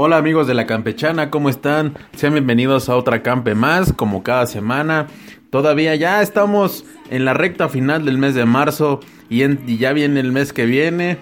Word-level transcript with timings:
Hola 0.00 0.16
amigos 0.16 0.46
de 0.46 0.54
la 0.54 0.64
Campechana, 0.64 1.28
¿cómo 1.28 1.48
están? 1.48 1.96
Sean 2.14 2.32
bienvenidos 2.32 2.88
a 2.88 2.94
otra 2.94 3.24
Campe 3.24 3.56
más, 3.56 3.92
como 3.92 4.22
cada 4.22 4.46
semana. 4.46 5.08
Todavía 5.50 5.96
ya 5.96 6.22
estamos 6.22 6.84
en 7.10 7.24
la 7.24 7.34
recta 7.34 7.68
final 7.68 8.04
del 8.04 8.16
mes 8.16 8.36
de 8.36 8.44
marzo 8.44 9.00
y, 9.28 9.40
ya 9.76 9.92
viene 9.92 10.20
el 10.20 10.30
mes 10.30 10.52
que 10.52 10.66
viene. 10.66 11.18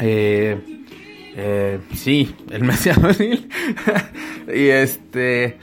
Eh, 0.00 0.58
eh, 1.36 1.78
sí, 1.92 2.34
el 2.50 2.64
mes 2.64 2.82
de 2.82 2.90
abril. 2.90 3.48
y 4.52 4.70
este, 4.70 5.58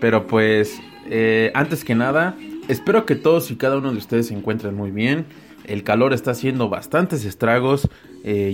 pero 0.00 0.26
pues, 0.26 0.80
eh, 1.06 1.52
antes 1.54 1.84
que 1.84 1.94
nada, 1.94 2.34
espero 2.66 3.06
que 3.06 3.14
todos 3.14 3.52
y 3.52 3.56
cada 3.56 3.78
uno 3.78 3.92
de 3.92 3.98
ustedes 3.98 4.26
se 4.26 4.34
encuentren 4.34 4.74
muy 4.74 4.90
bien. 4.90 5.26
El 5.62 5.84
calor 5.84 6.12
está 6.12 6.32
haciendo 6.32 6.68
bastantes 6.68 7.24
estragos. 7.24 7.88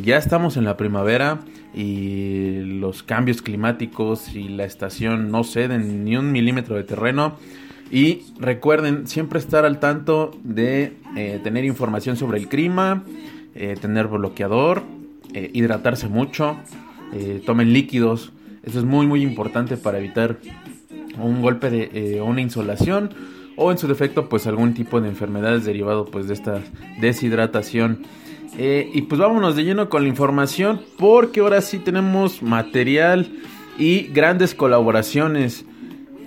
Ya 0.02 0.18
estamos 0.18 0.56
en 0.56 0.64
la 0.64 0.76
primavera 0.76 1.40
y 1.74 2.60
los 2.60 3.02
cambios 3.02 3.42
climáticos 3.42 4.34
y 4.34 4.48
la 4.48 4.64
estación 4.64 5.30
no 5.30 5.42
ceden 5.42 6.04
ni 6.04 6.16
un 6.16 6.30
milímetro 6.32 6.76
de 6.76 6.84
terreno. 6.84 7.36
Y 7.90 8.22
recuerden 8.38 9.06
siempre 9.06 9.38
estar 9.38 9.64
al 9.64 9.78
tanto 9.78 10.30
de 10.42 10.96
eh, 11.16 11.40
tener 11.42 11.64
información 11.64 12.16
sobre 12.16 12.38
el 12.38 12.48
clima, 12.48 13.04
eh, 13.54 13.76
tener 13.80 14.08
bloqueador, 14.08 14.82
eh, 15.32 15.50
hidratarse 15.52 16.08
mucho, 16.08 16.56
tomen 17.46 17.72
líquidos. 17.72 18.32
Eso 18.64 18.80
es 18.80 18.84
muy 18.84 19.06
muy 19.06 19.22
importante 19.22 19.76
para 19.76 19.98
evitar 19.98 20.38
un 21.16 21.42
golpe 21.42 21.70
de 21.70 22.20
una 22.20 22.40
insolación 22.40 23.10
o 23.56 23.70
en 23.70 23.78
su 23.78 23.86
defecto 23.86 24.28
pues 24.28 24.48
algún 24.48 24.74
tipo 24.74 25.00
de 25.00 25.08
enfermedades 25.08 25.64
derivado 25.64 26.06
pues 26.06 26.26
de 26.26 26.34
esta 26.34 26.60
deshidratación. 27.00 28.00
Eh, 28.56 28.90
y 28.92 29.02
pues 29.02 29.20
vámonos 29.20 29.56
de 29.56 29.64
lleno 29.64 29.88
con 29.88 30.02
la 30.02 30.08
información 30.08 30.80
porque 30.96 31.40
ahora 31.40 31.60
sí 31.60 31.78
tenemos 31.78 32.42
material 32.42 33.28
y 33.78 34.04
grandes 34.12 34.54
colaboraciones. 34.54 35.64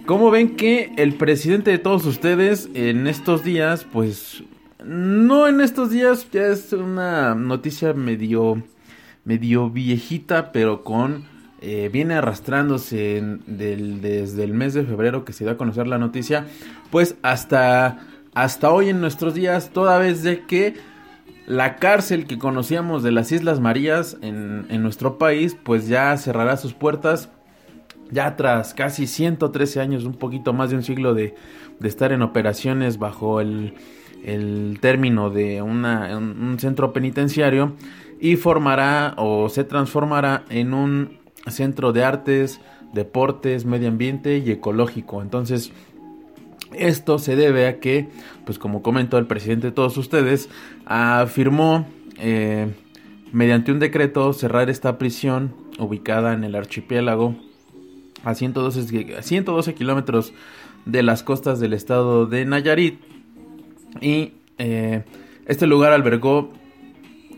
Como 0.05 0.29
ven 0.31 0.55
que 0.55 0.91
el 0.97 1.15
presidente 1.15 1.71
de 1.71 1.79
todos 1.79 2.05
ustedes 2.05 2.69
en 2.73 3.07
estos 3.07 3.43
días, 3.43 3.85
pues 3.91 4.43
no 4.83 5.47
en 5.47 5.61
estos 5.61 5.89
días, 5.89 6.27
ya 6.31 6.47
es 6.47 6.71
una 6.73 7.35
noticia 7.35 7.93
medio, 7.93 8.61
medio 9.25 9.69
viejita, 9.69 10.51
pero 10.51 10.83
con 10.83 11.25
eh, 11.59 11.89
viene 11.91 12.13
arrastrándose 12.13 13.21
desde 13.47 14.43
el 14.43 14.53
mes 14.53 14.73
de 14.73 14.83
febrero 14.83 15.25
que 15.25 15.33
se 15.33 15.43
dio 15.43 15.53
a 15.53 15.57
conocer 15.57 15.87
la 15.87 15.97
noticia, 15.97 16.45
pues 16.91 17.15
hasta, 17.21 17.99
hasta 18.33 18.69
hoy 18.69 18.89
en 18.89 19.01
nuestros 19.01 19.33
días, 19.33 19.71
toda 19.71 19.97
vez 19.97 20.23
de 20.23 20.45
que 20.45 20.75
la 21.47 21.77
cárcel 21.77 22.27
que 22.27 22.37
conocíamos 22.37 23.03
de 23.03 23.11
las 23.11 23.31
Islas 23.31 23.61
Marías 23.61 24.17
en, 24.21 24.67
nuestro 24.83 25.17
país, 25.17 25.57
pues 25.63 25.87
ya 25.87 26.15
cerrará 26.17 26.57
sus 26.57 26.73
puertas. 26.73 27.29
Ya 28.11 28.35
tras 28.35 28.73
casi 28.73 29.07
113 29.07 29.79
años, 29.79 30.03
un 30.03 30.13
poquito 30.13 30.53
más 30.53 30.69
de 30.69 30.75
un 30.75 30.83
siglo 30.83 31.13
de, 31.13 31.35
estar 31.81 32.11
en 32.11 32.21
operaciones 32.21 32.99
bajo 32.99 33.39
el, 33.39 33.73
término 34.81 35.29
de 35.29 35.61
un 35.61 36.57
centro 36.59 36.91
penitenciario 36.91 37.75
y 38.19 38.35
formará 38.35 39.13
o 39.17 39.47
se 39.47 39.63
transformará 39.63 40.43
en 40.49 40.73
un 40.73 41.19
centro 41.47 41.93
de 41.93 42.03
artes, 42.03 42.59
deportes, 42.93 43.63
medio 43.63 43.87
ambiente 43.87 44.39
y 44.39 44.51
ecológico. 44.51 45.21
Entonces, 45.21 45.71
esto 46.73 47.19
se 47.19 47.35
debe 47.35 47.67
a 47.67 47.79
que, 47.79 48.09
pues 48.47 48.57
como 48.57 48.81
comentó 48.81 49.17
el 49.17 49.27
presidente 49.27 49.67
de 49.67 49.73
todos 49.73 49.97
ustedes, 49.97 50.49
afirmó 50.85 51.85
eh, 52.17 52.73
mediante 53.33 53.73
un 53.73 53.79
decreto 53.79 54.31
cerrar 54.31 54.69
esta 54.69 54.97
prisión 54.97 55.53
ubicada 55.77 56.33
en 56.33 56.45
el 56.45 56.55
archipiélago 56.55 57.35
a 58.23 58.33
112, 58.33 59.21
112 59.21 59.73
kilómetros 59.75 60.33
de 60.85 61.03
las 61.03 61.23
costas 61.23 61.59
del 61.59 61.73
estado 61.73 62.25
de 62.25 62.45
Nayarit. 62.45 63.01
Y 63.99 64.31
eh, 64.57 65.03
este 65.45 65.67
lugar 65.67 65.91
albergó 65.91 66.53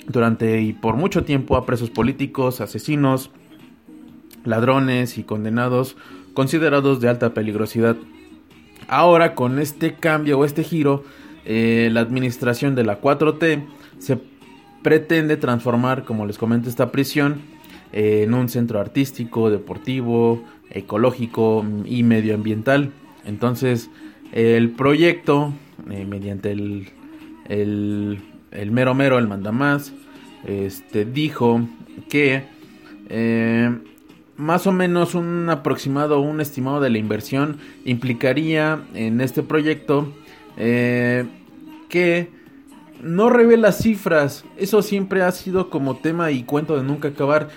durante 0.07 0.61
y 0.61 0.73
por 0.73 0.95
mucho 0.95 1.23
tiempo 1.23 1.57
a 1.57 1.65
presos 1.65 1.89
políticos, 1.89 2.61
asesinos, 2.61 3.31
ladrones 4.45 5.17
y 5.17 5.23
condenados 5.23 5.97
considerados 6.35 7.01
de 7.01 7.09
alta 7.09 7.33
peligrosidad 7.33 7.97
Ahora 8.89 9.35
con 9.35 9.59
este 9.59 9.93
cambio 9.93 10.39
o 10.39 10.45
este 10.45 10.63
giro, 10.63 11.03
eh, 11.45 11.89
la 11.91 12.01
administración 12.01 12.73
de 12.73 12.83
la 12.83 12.99
4T 12.99 13.63
se 13.99 14.17
pretende 14.81 15.37
transformar, 15.37 16.05
como 16.05 16.25
les 16.25 16.39
comento, 16.39 16.69
esta 16.69 16.91
prisión 16.91 17.35
eh, 17.93 18.23
en 18.23 18.33
un 18.33 18.49
centro 18.49 18.79
artístico, 18.79 19.51
deportivo, 19.51 20.43
ecológico 20.71 21.63
y 21.85 22.01
medioambiental. 22.01 22.91
Entonces, 23.25 23.91
el 24.31 24.71
proyecto, 24.71 25.53
eh, 25.91 26.05
mediante 26.05 26.51
el, 26.51 26.89
el, 27.47 28.19
el, 28.49 28.71
mero 28.71 28.95
mero, 28.95 29.19
el 29.19 29.27
mandamás, 29.27 29.93
este, 30.47 31.05
dijo 31.05 31.61
que 32.09 32.43
más 34.39 34.67
o 34.67 34.71
menos 34.71 35.15
un 35.15 35.49
aproximado, 35.49 36.21
un 36.21 36.39
estimado 36.39 36.79
de 36.79 36.89
la 36.89 36.97
inversión 36.97 37.57
implicaría 37.83 38.81
en 38.93 39.19
este 39.19 39.43
proyecto 39.43 40.13
eh, 40.55 41.25
que 41.89 42.29
no 43.03 43.29
revela 43.29 43.73
cifras. 43.73 44.45
Eso 44.57 44.81
siempre 44.81 45.23
ha 45.23 45.31
sido 45.33 45.69
como 45.69 45.97
tema 45.97 46.31
y 46.31 46.43
cuento 46.43 46.77
de 46.77 46.83
nunca 46.83 47.09
acabar. 47.09 47.49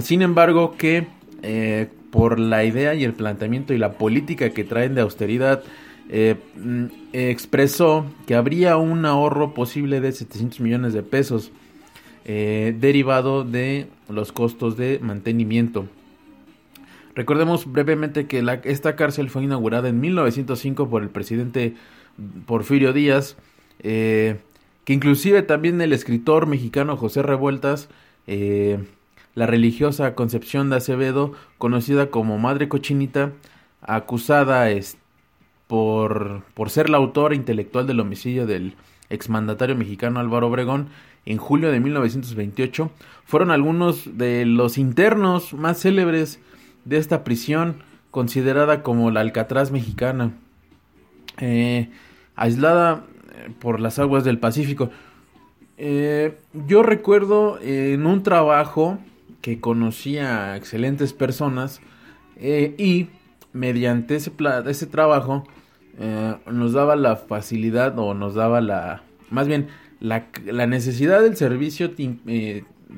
Sin 0.00 0.20
embargo, 0.20 0.74
que 0.76 1.06
eh, 1.42 1.88
por 2.10 2.40
la 2.40 2.64
idea 2.64 2.94
y 2.94 3.04
el 3.04 3.12
planteamiento 3.12 3.72
y 3.72 3.78
la 3.78 3.92
política 3.92 4.50
que 4.50 4.64
traen 4.64 4.96
de 4.96 5.02
austeridad, 5.02 5.62
eh, 6.08 6.34
mm, 6.56 6.86
expresó 7.12 8.04
que 8.26 8.34
habría 8.34 8.76
un 8.78 9.06
ahorro 9.06 9.54
posible 9.54 10.00
de 10.00 10.10
700 10.10 10.58
millones 10.58 10.92
de 10.92 11.04
pesos 11.04 11.52
derivado 12.24 13.44
de 13.44 13.86
los 14.08 14.32
costos 14.32 14.76
de 14.76 14.98
mantenimiento. 15.00 15.86
Recordemos 17.16 17.72
brevemente 17.72 18.26
que 18.26 18.44
esta 18.64 18.94
cárcel 18.94 19.30
fue 19.30 19.42
inaugurada 19.42 19.88
en 19.88 20.00
1905 20.00 20.90
por 20.90 21.02
el 21.02 21.08
presidente 21.08 21.74
Porfirio 22.44 22.92
Díaz, 22.92 23.38
eh, 23.80 24.36
que 24.84 24.92
inclusive 24.92 25.40
también 25.40 25.80
el 25.80 25.94
escritor 25.94 26.46
mexicano 26.46 26.98
José 26.98 27.22
Revueltas, 27.22 27.88
eh, 28.26 28.84
la 29.34 29.46
religiosa 29.46 30.14
Concepción 30.14 30.68
de 30.68 30.76
Acevedo, 30.76 31.32
conocida 31.56 32.10
como 32.10 32.36
Madre 32.36 32.68
Cochinita, 32.68 33.32
acusada 33.80 34.70
es, 34.70 34.98
por, 35.68 36.42
por 36.52 36.68
ser 36.68 36.90
la 36.90 36.98
autora 36.98 37.34
intelectual 37.34 37.86
del 37.86 38.00
homicidio 38.00 38.46
del 38.46 38.74
exmandatario 39.08 39.74
mexicano 39.74 40.20
Álvaro 40.20 40.48
Obregón 40.48 40.88
en 41.24 41.38
julio 41.38 41.72
de 41.72 41.80
1928, 41.80 42.90
fueron 43.24 43.50
algunos 43.50 44.18
de 44.18 44.44
los 44.44 44.76
internos 44.76 45.54
más 45.54 45.80
célebres 45.80 46.40
de 46.86 46.96
esta 46.96 47.24
prisión 47.24 47.82
considerada 48.10 48.82
como 48.82 49.10
la 49.10 49.20
Alcatraz 49.20 49.70
mexicana, 49.70 50.32
eh, 51.38 51.90
aislada 52.34 53.04
eh, 53.34 53.50
por 53.60 53.78
las 53.78 53.98
aguas 53.98 54.24
del 54.24 54.38
Pacífico. 54.38 54.90
Eh, 55.76 56.38
yo 56.66 56.82
recuerdo 56.82 57.58
en 57.60 58.06
un 58.06 58.22
trabajo 58.22 58.98
que 59.42 59.60
conocía 59.60 60.52
a 60.52 60.56
excelentes 60.56 61.12
personas 61.12 61.82
y 62.40 63.08
mediante 63.52 64.16
ese, 64.16 64.32
ese 64.66 64.86
trabajo 64.86 65.44
nos 66.50 66.72
daba 66.72 66.96
la 66.96 67.16
facilidad 67.16 67.98
o 67.98 68.14
nos 68.14 68.34
daba 68.34 68.60
la, 68.60 69.02
más 69.30 69.46
bien, 69.46 69.68
la, 70.00 70.26
la 70.44 70.66
necesidad 70.66 71.22
del 71.22 71.36
servicio 71.36 71.90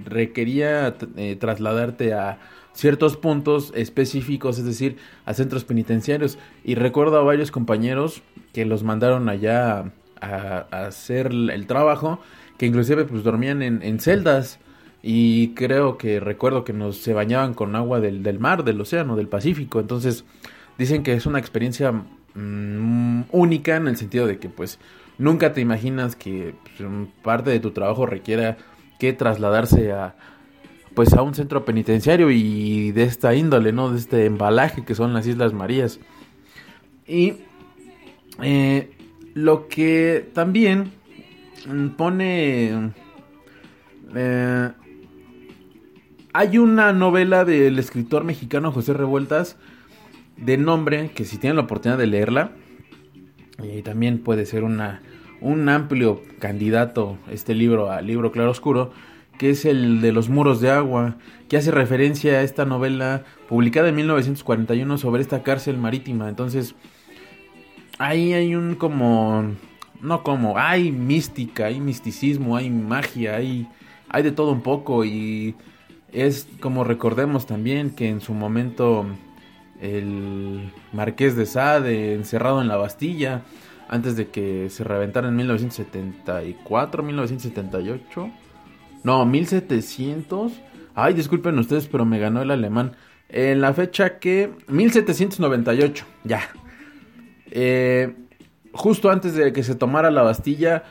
requería 0.04 0.96
trasladarte 1.38 2.14
a 2.14 2.38
ciertos 2.78 3.16
puntos 3.16 3.72
específicos, 3.74 4.56
es 4.56 4.64
decir, 4.64 4.98
a 5.24 5.34
centros 5.34 5.64
penitenciarios. 5.64 6.38
Y 6.62 6.76
recuerdo 6.76 7.18
a 7.18 7.24
varios 7.24 7.50
compañeros 7.50 8.22
que 8.52 8.64
los 8.64 8.84
mandaron 8.84 9.28
allá 9.28 9.90
a, 10.20 10.58
hacer 10.70 11.32
el 11.32 11.66
trabajo, 11.66 12.20
que 12.56 12.66
inclusive 12.66 13.04
pues 13.04 13.24
dormían 13.24 13.62
en, 13.62 13.98
celdas. 13.98 14.60
Y 15.02 15.54
creo 15.54 15.98
que 15.98 16.20
recuerdo 16.20 16.62
que 16.62 16.72
nos 16.72 16.98
se 16.98 17.12
bañaban 17.12 17.52
con 17.52 17.74
agua 17.74 17.98
del, 17.98 18.22
del, 18.22 18.38
mar, 18.38 18.62
del 18.62 18.80
océano, 18.80 19.16
del 19.16 19.26
Pacífico. 19.26 19.80
Entonces 19.80 20.24
dicen 20.78 21.02
que 21.02 21.14
es 21.14 21.26
una 21.26 21.40
experiencia 21.40 21.90
mm, 21.90 23.22
única 23.32 23.74
en 23.74 23.88
el 23.88 23.96
sentido 23.96 24.28
de 24.28 24.38
que 24.38 24.48
pues 24.48 24.78
nunca 25.18 25.52
te 25.52 25.60
imaginas 25.60 26.14
que 26.14 26.54
pues, 26.62 26.88
parte 27.24 27.50
de 27.50 27.58
tu 27.58 27.72
trabajo 27.72 28.06
requiera 28.06 28.56
que 29.00 29.12
trasladarse 29.12 29.90
a, 29.90 30.14
pues 30.98 31.14
a 31.14 31.22
un 31.22 31.32
centro 31.32 31.64
penitenciario 31.64 32.28
y 32.28 32.90
de 32.90 33.04
esta 33.04 33.32
índole, 33.32 33.70
¿no? 33.72 33.88
De 33.92 33.98
este 33.98 34.24
embalaje 34.24 34.84
que 34.84 34.96
son 34.96 35.14
las 35.14 35.28
Islas 35.28 35.52
Marías. 35.52 36.00
Y 37.06 37.34
eh, 38.42 38.90
lo 39.32 39.68
que 39.68 40.28
también 40.32 40.90
pone... 41.96 42.90
Eh, 44.12 44.70
hay 46.32 46.58
una 46.58 46.92
novela 46.92 47.44
del 47.44 47.78
escritor 47.78 48.24
mexicano 48.24 48.72
José 48.72 48.92
Revueltas 48.92 49.56
de 50.36 50.58
nombre 50.58 51.12
que 51.12 51.24
si 51.24 51.38
tienen 51.38 51.58
la 51.58 51.62
oportunidad 51.62 51.98
de 51.98 52.08
leerla, 52.08 52.50
y 53.62 53.82
también 53.82 54.18
puede 54.18 54.46
ser 54.46 54.64
una, 54.64 55.00
un 55.40 55.68
amplio 55.68 56.22
candidato 56.40 57.18
este 57.30 57.54
libro 57.54 57.92
a 57.92 58.02
libro 58.02 58.32
claro 58.32 58.50
oscuro 58.50 58.90
que 59.38 59.50
es 59.50 59.64
el 59.64 60.00
de 60.00 60.12
los 60.12 60.28
muros 60.28 60.60
de 60.60 60.70
agua, 60.70 61.16
que 61.48 61.56
hace 61.56 61.70
referencia 61.70 62.32
a 62.32 62.42
esta 62.42 62.64
novela 62.64 63.24
publicada 63.48 63.88
en 63.88 63.96
1941 63.96 64.98
sobre 64.98 65.22
esta 65.22 65.42
cárcel 65.42 65.78
marítima. 65.78 66.28
Entonces, 66.28 66.74
ahí 67.98 68.32
hay 68.34 68.54
un 68.54 68.74
como, 68.74 69.54
no 70.00 70.22
como, 70.22 70.58
hay 70.58 70.92
mística, 70.92 71.66
hay 71.66 71.80
misticismo, 71.80 72.56
hay 72.56 72.68
magia, 72.68 73.36
hay, 73.36 73.68
hay 74.08 74.22
de 74.22 74.32
todo 74.32 74.52
un 74.52 74.62
poco 74.62 75.04
y 75.04 75.54
es 76.12 76.48
como 76.60 76.84
recordemos 76.84 77.46
también 77.46 77.90
que 77.90 78.08
en 78.08 78.20
su 78.20 78.34
momento 78.34 79.06
el 79.80 80.72
marqués 80.92 81.36
de 81.36 81.46
Sade 81.46 82.14
encerrado 82.14 82.60
en 82.60 82.68
la 82.68 82.76
Bastilla 82.76 83.42
antes 83.88 84.16
de 84.16 84.28
que 84.28 84.68
se 84.70 84.84
reventara 84.84 85.28
en 85.28 85.36
1974, 85.36 87.02
1978 87.02 88.30
no, 89.02 89.24
1700. 89.24 90.52
Ay, 90.94 91.14
disculpen 91.14 91.58
ustedes, 91.58 91.86
pero 91.86 92.04
me 92.04 92.18
ganó 92.18 92.42
el 92.42 92.50
alemán. 92.50 92.96
En 93.28 93.60
la 93.60 93.72
fecha 93.74 94.18
que... 94.18 94.50
1798, 94.68 96.04
ya. 96.24 96.48
Eh, 97.50 98.14
justo 98.72 99.10
antes 99.10 99.34
de 99.34 99.52
que 99.52 99.62
se 99.62 99.74
tomara 99.74 100.10
la 100.10 100.22
Bastilla, 100.22 100.84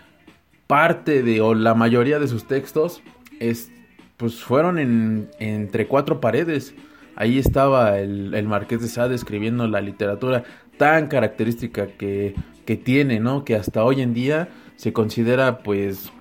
parte 0.68 1.24
de, 1.24 1.42
o 1.42 1.54
la 1.54 1.74
mayoría 1.74 2.20
de 2.20 2.28
sus 2.28 2.48
textos, 2.48 3.02
es, 3.40 3.72
pues 4.18 4.44
fueron 4.44 4.80
en, 4.80 5.30
entre 5.40 5.88
cuatro 5.88 6.20
paredes. 6.20 6.76
Ahí 7.16 7.40
estaba 7.40 8.00
el, 8.00 8.34
el 8.34 8.48
Marqués 8.48 8.82
de 8.82 8.88
Sade 8.88 9.16
escribiendo 9.16 9.68
la 9.68 9.82
literatura 9.82 10.44
tan 10.78 11.08
característica 11.08 11.88
que, 11.88 12.36
que 12.66 12.78
tiene, 12.78 13.20
¿no? 13.20 13.44
Que 13.44 13.56
hasta 13.56 13.84
hoy 13.84 14.02
en 14.02 14.14
día 14.14 14.50
se 14.76 14.94
considera, 14.94 15.60
pues, 15.60 16.12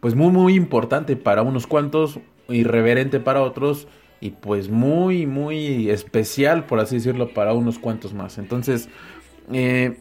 pues 0.00 0.14
muy 0.14 0.32
muy 0.32 0.54
importante 0.54 1.16
para 1.16 1.42
unos 1.42 1.66
cuantos, 1.66 2.18
irreverente 2.48 3.20
para 3.20 3.42
otros 3.42 3.86
y 4.20 4.30
pues 4.30 4.68
muy 4.68 5.26
muy 5.26 5.90
especial 5.90 6.64
por 6.64 6.80
así 6.80 6.96
decirlo 6.96 7.32
para 7.32 7.52
unos 7.54 7.78
cuantos 7.78 8.12
más. 8.14 8.38
Entonces, 8.38 8.88
eh, 9.52 9.98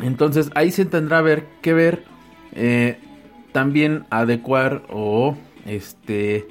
entonces 0.00 0.50
ahí 0.54 0.70
se 0.70 0.84
tendrá 0.84 1.20
ver 1.22 1.46
que 1.62 1.72
ver 1.72 2.04
eh, 2.52 2.98
también 3.52 4.04
adecuar 4.10 4.82
o 4.90 5.36
este 5.66 6.46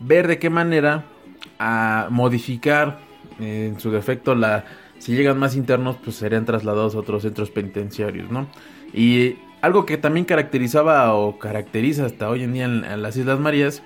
ver 0.00 0.28
de 0.28 0.38
qué 0.38 0.50
manera 0.50 1.06
a 1.58 2.08
modificar 2.10 2.98
en 3.40 3.78
su 3.80 3.90
defecto 3.90 4.34
la 4.34 4.64
si 4.98 5.16
llegan 5.16 5.38
más 5.38 5.56
internos 5.56 5.96
pues 6.02 6.16
serían 6.16 6.44
trasladados 6.44 6.94
a 6.94 6.98
otros 6.98 7.22
centros 7.22 7.50
penitenciarios, 7.50 8.30
¿no? 8.30 8.46
Y 8.94 9.36
algo 9.62 9.86
que 9.86 9.96
también 9.96 10.26
caracterizaba 10.26 11.14
o 11.14 11.38
caracteriza 11.38 12.04
hasta 12.04 12.28
hoy 12.28 12.42
en 12.42 12.52
día 12.52 12.64
en, 12.64 13.02
las 13.02 13.16
Islas 13.16 13.38
Marías 13.38 13.82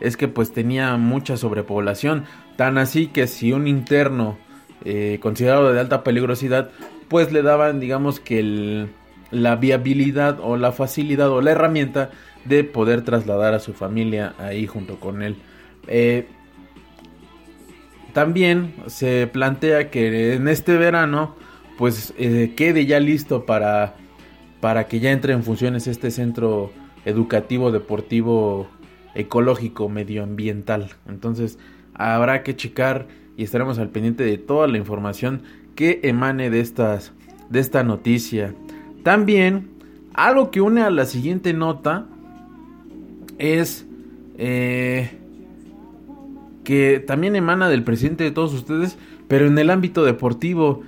es 0.00 0.16
que 0.16 0.26
pues 0.26 0.52
tenía 0.52 0.96
mucha 0.96 1.36
sobrepoblación, 1.36 2.24
tan 2.56 2.76
así 2.76 3.06
que 3.06 3.28
si 3.28 3.52
un 3.52 3.68
interno 3.68 4.36
eh, 4.84 5.18
considerado 5.22 5.72
de 5.72 5.78
alta 5.78 6.02
peligrosidad, 6.02 6.70
pues 7.08 7.32
le 7.32 7.42
daban 7.42 7.78
digamos 7.78 8.18
que 8.18 8.88
la 9.30 9.56
viabilidad 9.56 10.38
o 10.42 10.56
la 10.56 10.72
facilidad 10.72 11.30
o 11.30 11.40
la 11.40 11.52
herramienta 11.52 12.10
de 12.44 12.64
poder 12.64 13.02
trasladar 13.02 13.54
a 13.54 13.60
su 13.60 13.74
familia 13.74 14.34
ahí 14.38 14.66
junto 14.66 14.98
con 14.98 15.22
él. 15.22 15.36
Eh, 15.86 16.26
también 18.12 18.74
se 18.88 19.28
plantea 19.28 19.88
que 19.88 20.34
en 20.34 20.48
este 20.48 20.76
verano 20.76 21.36
pues 21.78 22.12
eh, 22.18 22.54
quede 22.56 22.86
ya 22.86 22.98
listo 22.98 23.46
para 23.46 23.94
para 24.62 24.86
que 24.86 25.00
ya 25.00 25.10
entre 25.10 25.32
en 25.32 25.42
funciones 25.42 25.88
este 25.88 26.12
centro 26.12 26.70
educativo, 27.04 27.72
deportivo, 27.72 28.68
ecológico, 29.16 29.88
medioambiental. 29.88 30.90
Entonces 31.08 31.58
habrá 31.94 32.44
que 32.44 32.54
checar 32.54 33.08
y 33.36 33.42
estaremos 33.42 33.80
al 33.80 33.88
pendiente 33.88 34.22
de 34.22 34.38
toda 34.38 34.68
la 34.68 34.78
información 34.78 35.42
que 35.74 35.98
emane 36.04 36.48
de, 36.48 36.60
estas, 36.60 37.10
de 37.50 37.58
esta 37.58 37.82
noticia. 37.82 38.54
También 39.02 39.68
algo 40.14 40.52
que 40.52 40.60
une 40.60 40.82
a 40.82 40.90
la 40.90 41.06
siguiente 41.06 41.52
nota 41.54 42.06
es 43.38 43.84
eh, 44.38 45.10
que 46.62 47.00
también 47.04 47.34
emana 47.34 47.68
del 47.68 47.82
presidente 47.82 48.22
de 48.22 48.30
todos 48.30 48.54
ustedes, 48.54 48.96
pero 49.26 49.48
en 49.48 49.58
el 49.58 49.70
ámbito 49.70 50.04
deportivo. 50.04 50.84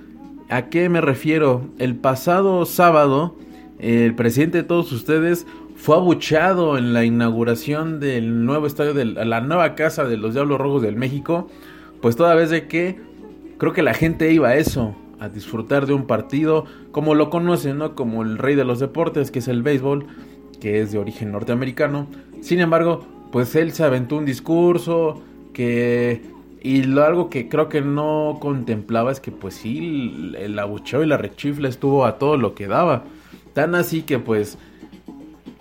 ¿A 0.47 0.67
qué 0.69 0.87
me 0.87 1.01
refiero? 1.01 1.67
El 1.77 1.95
pasado 1.95 2.65
sábado 2.65 3.35
el 3.79 4.15
presidente 4.15 4.59
de 4.59 4.63
todos 4.63 4.91
ustedes 4.91 5.45
fue 5.75 5.95
abuchado 5.95 6.77
en 6.77 6.93
la 6.93 7.03
inauguración 7.03 7.99
del 7.99 8.45
nuevo 8.45 8.67
estadio 8.67 8.93
de 8.93 9.05
la 9.05 9.41
nueva 9.41 9.75
casa 9.75 10.05
de 10.05 10.17
los 10.17 10.33
Diablos 10.33 10.59
Rojos 10.59 10.81
del 10.81 10.95
México, 10.95 11.49
pues 12.01 12.15
toda 12.15 12.35
vez 12.35 12.49
de 12.49 12.67
que 12.67 12.97
creo 13.57 13.73
que 13.73 13.83
la 13.83 13.93
gente 13.93 14.31
iba 14.31 14.49
a 14.49 14.55
eso, 14.55 14.95
a 15.19 15.29
disfrutar 15.29 15.85
de 15.85 15.93
un 15.93 16.07
partido 16.07 16.65
como 16.91 17.15
lo 17.15 17.29
conocen, 17.29 17.77
¿no? 17.77 17.95
Como 17.95 18.23
el 18.23 18.37
rey 18.37 18.55
de 18.55 18.65
los 18.65 18.79
deportes, 18.79 19.31
que 19.31 19.39
es 19.39 19.47
el 19.47 19.63
béisbol, 19.63 20.05
que 20.59 20.81
es 20.81 20.91
de 20.91 20.97
origen 20.97 21.31
norteamericano. 21.31 22.07
Sin 22.41 22.59
embargo, 22.59 23.05
pues 23.31 23.55
él 23.55 23.73
se 23.73 23.83
aventó 23.83 24.17
un 24.17 24.25
discurso 24.25 25.21
que 25.53 26.21
y 26.61 26.81
lo 26.81 27.03
algo 27.03 27.29
que 27.29 27.47
creo 27.47 27.69
que 27.69 27.81
no 27.81 28.37
contemplaba 28.41 29.11
es 29.11 29.19
que 29.19 29.31
pues 29.31 29.53
sí 29.53 30.33
el 30.35 30.57
abucheo 30.57 31.03
y 31.03 31.05
la 31.05 31.15
rechifla 31.15 31.69
estuvo 31.69 32.05
a 32.05 32.17
todo 32.17 32.37
lo 32.37 32.55
que 32.55 32.65
daba. 32.65 33.03
Tan 33.55 33.73
así 33.73 34.01
que 34.01 34.19
pues 34.19 34.57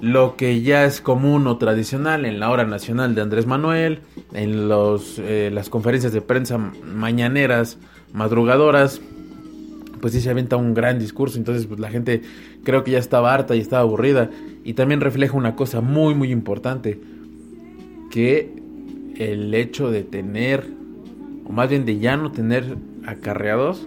lo 0.01 0.37
que 0.37 0.63
ya 0.63 0.85
es 0.85 1.01
común 1.01 1.47
o 1.47 1.59
tradicional 1.59 2.27
en 2.27 2.41
la 2.41 2.51
hora 2.51 2.65
nacional 2.65 3.15
de 3.15 3.23
Andrés 3.23 3.47
Manuel, 3.47 4.01
en 4.33 4.69
los, 4.69 5.21
eh, 5.21 5.51
las 5.53 5.71
conferencias 5.71 6.13
de 6.13 6.21
prensa 6.21 6.59
mañaneras, 6.59 7.79
madrugadoras, 8.13 9.01
pues 10.01 10.13
sí 10.13 10.21
se 10.21 10.29
avienta 10.29 10.57
un 10.57 10.75
gran 10.75 10.99
discurso, 10.99 11.39
entonces 11.39 11.67
pues 11.67 11.79
la 11.79 11.89
gente 11.89 12.23
creo 12.65 12.83
que 12.83 12.91
ya 12.91 12.99
estaba 12.99 13.33
harta 13.33 13.55
y 13.55 13.61
estaba 13.61 13.83
aburrida 13.83 14.29
y 14.65 14.75
también 14.75 15.01
refleja 15.01 15.37
una 15.37 15.55
cosa 15.55 15.81
muy 15.81 16.17
muy 16.17 16.33
importante, 16.33 17.01
que 18.11 18.53
el 19.19 19.55
hecho 19.55 19.93
de 19.93 20.03
tener, 20.03 20.67
o 21.47 21.53
más 21.53 21.71
bien 21.71 21.85
de 21.85 22.01
ya 22.01 22.17
no 22.17 22.33
tener 22.33 22.77
acarreados, 23.07 23.87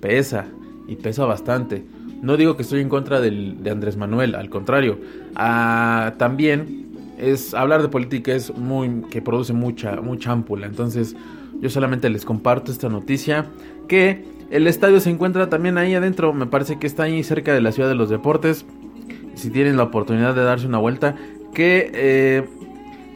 pesa 0.00 0.46
y 0.88 0.96
pesa 0.96 1.24
bastante. 1.24 1.93
No 2.24 2.38
digo 2.38 2.56
que 2.56 2.62
estoy 2.62 2.80
en 2.80 2.88
contra 2.88 3.20
del, 3.20 3.62
de 3.62 3.70
Andrés 3.70 3.98
Manuel, 3.98 4.34
al 4.34 4.48
contrario. 4.48 4.98
Ah, 5.36 6.14
también 6.16 6.86
es 7.18 7.52
hablar 7.52 7.82
de 7.82 7.88
política 7.88 8.32
es 8.32 8.56
muy 8.56 9.02
que 9.10 9.20
produce 9.20 9.52
mucha 9.52 10.00
mucha 10.00 10.32
ámpula. 10.32 10.66
Entonces, 10.66 11.14
yo 11.60 11.68
solamente 11.68 12.08
les 12.08 12.24
comparto 12.24 12.72
esta 12.72 12.88
noticia 12.88 13.44
que 13.88 14.24
el 14.50 14.66
estadio 14.66 15.00
se 15.00 15.10
encuentra 15.10 15.50
también 15.50 15.76
ahí 15.76 15.94
adentro, 15.94 16.32
me 16.32 16.46
parece 16.46 16.78
que 16.78 16.86
está 16.86 17.02
ahí 17.02 17.22
cerca 17.22 17.52
de 17.52 17.60
la 17.60 17.72
Ciudad 17.72 17.90
de 17.90 17.94
los 17.94 18.08
Deportes. 18.08 18.64
si 19.34 19.50
tienen 19.50 19.76
la 19.76 19.82
oportunidad 19.82 20.34
de 20.34 20.44
darse 20.44 20.66
una 20.66 20.78
vuelta, 20.78 21.16
que 21.52 21.90
eh, 21.92 22.44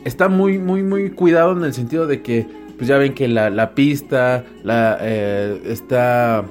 está 0.04 0.28
muy, 0.28 0.58
muy, 0.58 0.82
muy 0.82 1.10
cuidado 1.10 1.56
en 1.56 1.64
el 1.64 1.72
sentido 1.72 2.06
de 2.06 2.20
que, 2.20 2.46
pues 2.76 2.88
ya 2.88 2.98
ven 2.98 3.14
que 3.14 3.26
la, 3.26 3.70
pista 3.74 4.44
la, 4.64 4.98
eh, 5.00 5.62
está 5.64 6.44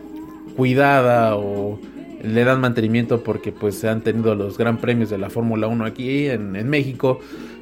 cuidada 0.56 1.36
o 1.36 1.80
le 2.34 2.44
dan 2.44 2.62
mantenimiento 2.62 3.24
porque 3.24 3.52
pues 3.52 3.76
se 3.76 3.90
han 3.90 4.02
tenido 4.02 4.36
los 4.36 4.58
gran 4.58 4.78
premios 4.78 5.10
de 5.10 5.18
la 5.18 5.30
Fórmula 5.30 5.68
1 5.68 5.86
aquí 5.86 6.28
en, 6.28 6.56
en 6.56 6.70
México, 6.70 7.20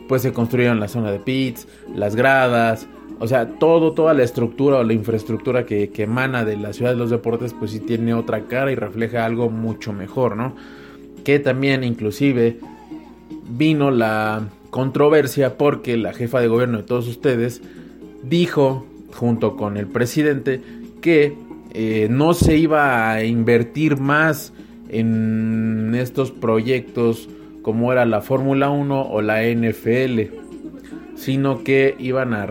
pues 0.07 0.21
se 0.21 0.33
construyeron 0.33 0.79
la 0.79 0.87
zona 0.87 1.11
de 1.11 1.19
pits, 1.19 1.67
las 1.93 2.15
gradas, 2.15 2.87
o 3.19 3.27
sea, 3.27 3.47
todo, 3.47 3.93
toda 3.93 4.13
la 4.13 4.23
estructura 4.23 4.77
o 4.77 4.83
la 4.83 4.93
infraestructura 4.93 5.65
que, 5.65 5.89
que, 5.89 6.03
emana 6.03 6.43
de 6.43 6.57
la 6.57 6.73
ciudad 6.73 6.91
de 6.91 6.97
los 6.97 7.09
deportes, 7.09 7.53
pues 7.53 7.71
sí 7.71 7.79
tiene 7.79 8.13
otra 8.13 8.41
cara 8.41 8.71
y 8.71 8.75
refleja 8.75 9.25
algo 9.25 9.49
mucho 9.49 9.93
mejor, 9.93 10.35
¿no? 10.35 10.55
Que 11.23 11.39
también 11.39 11.83
inclusive 11.83 12.59
vino 13.47 13.91
la 13.91 14.49
controversia 14.69 15.57
porque 15.57 15.97
la 15.97 16.13
jefa 16.13 16.41
de 16.41 16.47
gobierno 16.47 16.79
de 16.79 16.83
todos 16.83 17.07
ustedes 17.07 17.61
dijo, 18.23 18.85
junto 19.13 19.55
con 19.55 19.77
el 19.77 19.87
presidente, 19.87 20.61
que 21.01 21.37
eh, 21.77 22.07
no 22.09 22.33
se 22.33 22.57
iba 22.57 23.11
a 23.11 23.23
invertir 23.23 23.99
más 23.99 24.53
en 24.89 25.93
estos 25.95 26.31
proyectos 26.31 27.29
como 27.61 27.91
era 27.91 28.05
la 28.05 28.21
Fórmula 28.21 28.69
1 28.69 29.09
o 29.09 29.21
la 29.21 29.43
NFL 29.43 30.45
sino 31.15 31.63
que 31.63 31.95
iban 31.97 32.33
a, 32.33 32.47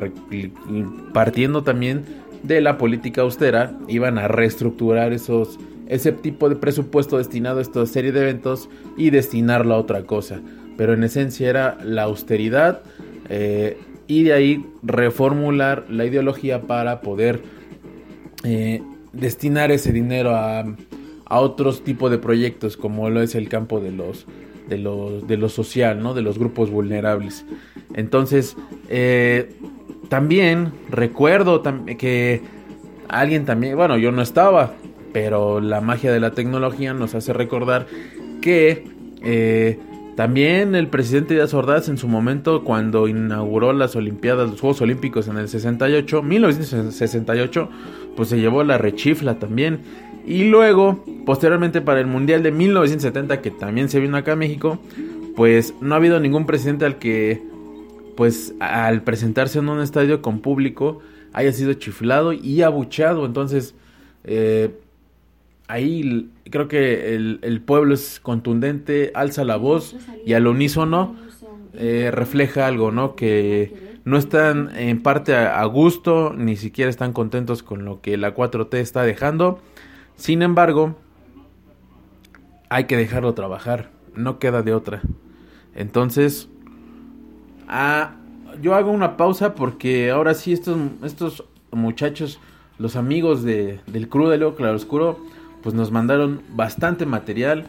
partiendo 1.13 1.63
también 1.63 2.05
de 2.43 2.61
la 2.61 2.77
política 2.77 3.23
austera, 3.23 3.79
iban 3.89 4.19
a 4.19 4.29
reestructurar 4.29 5.13
esos, 5.13 5.59
ese 5.89 6.13
tipo 6.13 6.49
de 6.49 6.57
presupuesto 6.57 7.19
destinado 7.19 7.59
a 7.59 7.63
esta 7.63 7.87
serie 7.87 8.13
de 8.13 8.23
eventos 8.23 8.69
y 8.97 9.11
destinarlo 9.11 9.75
a 9.75 9.79
otra 9.79 10.03
cosa. 10.05 10.41
Pero 10.77 10.95
en 10.95 11.05
esencia 11.05 11.49
era 11.49 11.79
la 11.85 12.03
austeridad 12.03 12.83
eh, 13.29 13.79
y 14.07 14.25
de 14.25 14.33
ahí 14.33 14.67
reformular 14.83 15.85
la 15.89 16.05
ideología 16.05 16.63
para 16.63 17.01
poder 17.01 17.43
eh, 18.43 18.83
destinar 19.15 19.71
ese 19.71 19.93
dinero 19.93 20.35
a, 20.35 20.65
a 21.27 21.41
otros 21.41 21.83
tipos 21.85 22.11
de 22.11 22.19
proyectos 22.19 22.77
como 22.77 23.11
lo 23.11 23.23
es 23.23 23.35
el 23.35 23.49
campo 23.49 23.81
de 23.81 23.93
los 23.93 24.27
de 24.69 24.79
lo, 24.79 25.21
de 25.21 25.37
lo 25.37 25.49
social, 25.49 26.03
¿no? 26.03 26.15
De 26.15 26.23
los 26.23 26.39
grupos 26.39 26.71
vulnerables. 26.71 27.45
Entonces, 27.95 28.57
eh, 28.89 29.55
también 30.09 30.73
recuerdo 30.91 31.63
que 31.99 32.43
alguien 33.09 33.45
también, 33.45 33.77
bueno, 33.77 33.99
yo 33.99 34.13
no 34.13 34.23
estaba, 34.23 34.73
pero 35.13 35.61
la 35.61 35.81
magia 35.81 36.13
de 36.13 36.21
la 36.21 36.33
tecnología 36.33 36.95
nos 36.95 37.15
hace 37.15 37.33
recordar 37.33 37.87
que 38.41 38.85
eh, 39.23 39.79
también 40.17 40.75
el 40.75 40.89
presidente 40.89 41.35
Díaz 41.35 41.55
Ordaz 41.55 41.89
en 41.89 41.99
su 41.99 42.09
momento 42.09 42.65
cuando 42.65 43.09
inauguró 43.09 43.73
las 43.73 43.97
Olimpiadas, 43.97 44.51
los 44.51 44.61
Juegos 44.61 44.81
Olímpicos 44.81 45.29
en 45.29 45.39
el 45.39 45.49
68, 45.49 46.23
1968, 46.23 47.69
pues 48.17 48.29
se 48.29 48.39
llevó 48.39 48.63
la 48.63 48.79
rechifla 48.79 49.39
también 49.39 49.81
y 50.27 50.45
luego, 50.45 51.05
posteriormente 51.27 51.83
para 51.83 52.01
el 52.01 52.07
Mundial 52.07 52.43
de 52.43 52.51
1970, 52.51 53.43
que 53.43 53.51
también 53.51 53.89
se 53.89 54.01
vino 54.01 54.17
acá 54.17 54.33
a 54.33 54.37
México, 54.37 54.79
pues 55.37 55.75
no 55.81 55.95
ha 55.95 55.99
habido 55.99 56.19
ningún 56.19 56.47
presidente 56.47 56.87
al 56.87 56.99
que, 56.99 57.43
pues 58.17 58.55
al 58.59 59.03
presentarse 59.03 59.59
en 59.59 59.69
un 59.69 59.81
estadio 59.81 60.23
con 60.23 60.41
público, 60.41 61.01
haya 61.33 61.53
sido 61.53 61.75
chiflado 61.75 62.33
y 62.33 62.63
abuchado. 62.63 63.27
Entonces, 63.27 63.75
eh, 64.25 64.71
ahí 65.69 66.31
creo 66.51 66.69
que 66.69 67.15
el, 67.15 67.63
pueblo 67.65 67.95
es 67.95 68.21
contundente, 68.21 69.11
alza 69.15 69.45
la 69.45 69.57
voz 69.57 69.97
y 70.27 70.35
al 70.35 70.47
unísono 70.47 71.17
eh, 71.75 72.11
refleja 72.13 72.67
algo, 72.67 72.93
¿no? 72.93 73.17
Que 73.17 73.99
no 74.05 74.19
están 74.19 74.71
en 74.77 75.03
parte 75.03 75.35
a 75.35 75.65
gusto, 75.65 76.35
ni 76.37 76.57
siquiera 76.57 76.91
están 76.91 77.13
contentos 77.13 77.63
con 77.63 77.85
lo 77.85 78.01
que 78.01 78.17
la 78.17 78.35
4T 78.35 78.75
está 78.77 79.03
dejando 79.03 79.61
sin 80.17 80.43
embargo, 80.43 80.95
hay 82.69 82.85
que 82.85 82.97
dejarlo 82.97 83.35
trabajar, 83.35 83.91
no 84.15 84.39
queda 84.39 84.63
de 84.63 84.73
otra. 84.73 85.03
Entonces, 85.75 86.49
ah, 87.69 88.15
yo 88.63 88.75
hago 88.75 88.93
una 88.93 89.17
pausa 89.17 89.55
porque 89.55 90.11
ahora 90.11 90.35
sí 90.35 90.53
estos, 90.53 90.79
estos 91.03 91.45
muchachos, 91.73 92.39
los 92.79 92.97
amigos 92.97 93.43
de, 93.43 93.81
del 93.87 94.09
crew 94.09 94.29
de 94.29 94.39
Leo 94.39 94.55
Claroscuro, 94.55 95.19
pues 95.65 95.75
nos 95.75 95.91
mandaron 95.91 96.43
bastante 96.51 97.07
material 97.07 97.65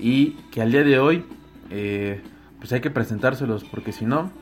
y 0.00 0.32
que 0.50 0.62
al 0.62 0.72
día 0.72 0.82
de 0.82 0.98
hoy, 0.98 1.24
eh, 1.70 2.20
pues 2.58 2.72
hay 2.72 2.80
que 2.80 2.90
presentárselos 2.90 3.62
porque 3.62 3.92
si 3.92 4.04
no, 4.04 4.32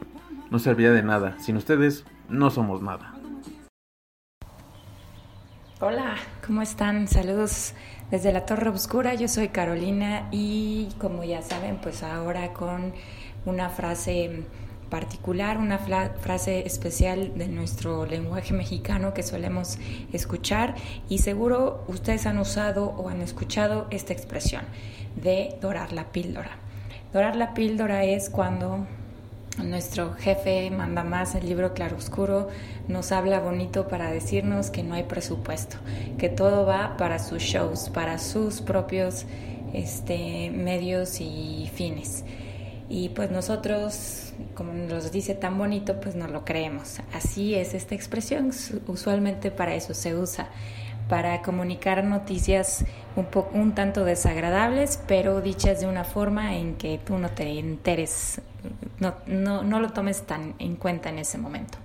no 0.50 0.58
serviría 0.58 0.90
de 0.90 1.02
nada. 1.02 1.38
Sin 1.38 1.58
ustedes, 1.58 2.06
no 2.30 2.50
somos 2.50 2.80
nada. 2.80 3.14
Hola, 5.80 6.14
¿cómo 6.46 6.62
están? 6.62 7.06
Saludos 7.06 7.74
desde 8.10 8.32
la 8.32 8.46
Torre 8.46 8.70
Oscura. 8.70 9.12
Yo 9.14 9.28
soy 9.28 9.48
Carolina 9.48 10.26
y 10.32 10.88
como 10.98 11.24
ya 11.24 11.42
saben, 11.42 11.76
pues 11.82 12.02
ahora 12.02 12.54
con 12.54 12.94
una 13.44 13.68
frase 13.68 14.46
particular, 14.94 15.58
una 15.58 15.78
frase 15.78 16.64
especial 16.64 17.36
de 17.36 17.48
nuestro 17.48 18.06
lenguaje 18.06 18.54
mexicano 18.54 19.12
que 19.12 19.24
solemos 19.24 19.76
escuchar 20.12 20.76
y 21.08 21.18
seguro 21.18 21.84
ustedes 21.88 22.26
han 22.26 22.38
usado 22.38 22.90
o 22.96 23.08
han 23.08 23.20
escuchado 23.20 23.88
esta 23.90 24.12
expresión 24.12 24.62
de 25.16 25.58
dorar 25.60 25.92
la 25.92 26.12
píldora. 26.12 26.58
Dorar 27.12 27.34
la 27.34 27.54
píldora 27.54 28.04
es 28.04 28.30
cuando 28.30 28.86
nuestro 29.58 30.14
jefe 30.14 30.70
manda 30.70 31.02
más 31.02 31.34
el 31.34 31.48
libro 31.48 31.74
Claroscuro 31.74 32.46
nos 32.86 33.10
habla 33.10 33.40
bonito 33.40 33.88
para 33.88 34.12
decirnos 34.12 34.70
que 34.70 34.84
no 34.84 34.94
hay 34.94 35.02
presupuesto, 35.02 35.76
que 36.18 36.28
todo 36.28 36.66
va 36.66 36.96
para 36.96 37.18
sus 37.18 37.42
shows, 37.42 37.90
para 37.90 38.18
sus 38.18 38.60
propios 38.60 39.26
este, 39.72 40.52
medios 40.52 41.20
y 41.20 41.68
fines. 41.74 42.24
Y 42.88 43.10
pues 43.10 43.30
nosotros, 43.30 44.32
como 44.54 44.72
nos 44.72 45.10
dice 45.10 45.34
tan 45.34 45.56
bonito, 45.56 46.00
pues 46.00 46.14
no 46.14 46.28
lo 46.28 46.44
creemos. 46.44 47.00
Así 47.12 47.54
es 47.54 47.74
esta 47.74 47.94
expresión, 47.94 48.50
usualmente 48.86 49.50
para 49.50 49.74
eso 49.74 49.94
se 49.94 50.14
usa, 50.14 50.48
para 51.08 51.42
comunicar 51.42 52.04
noticias 52.04 52.84
un, 53.16 53.26
poco, 53.26 53.56
un 53.56 53.74
tanto 53.74 54.04
desagradables, 54.04 55.00
pero 55.06 55.40
dichas 55.40 55.80
de 55.80 55.86
una 55.86 56.04
forma 56.04 56.56
en 56.56 56.76
que 56.76 56.98
tú 56.98 57.18
no 57.18 57.30
te 57.30 57.58
enteres, 57.58 58.40
no, 59.00 59.14
no, 59.26 59.62
no 59.62 59.80
lo 59.80 59.90
tomes 59.90 60.22
tan 60.22 60.54
en 60.58 60.76
cuenta 60.76 61.08
en 61.08 61.18
ese 61.18 61.38
momento. 61.38 61.78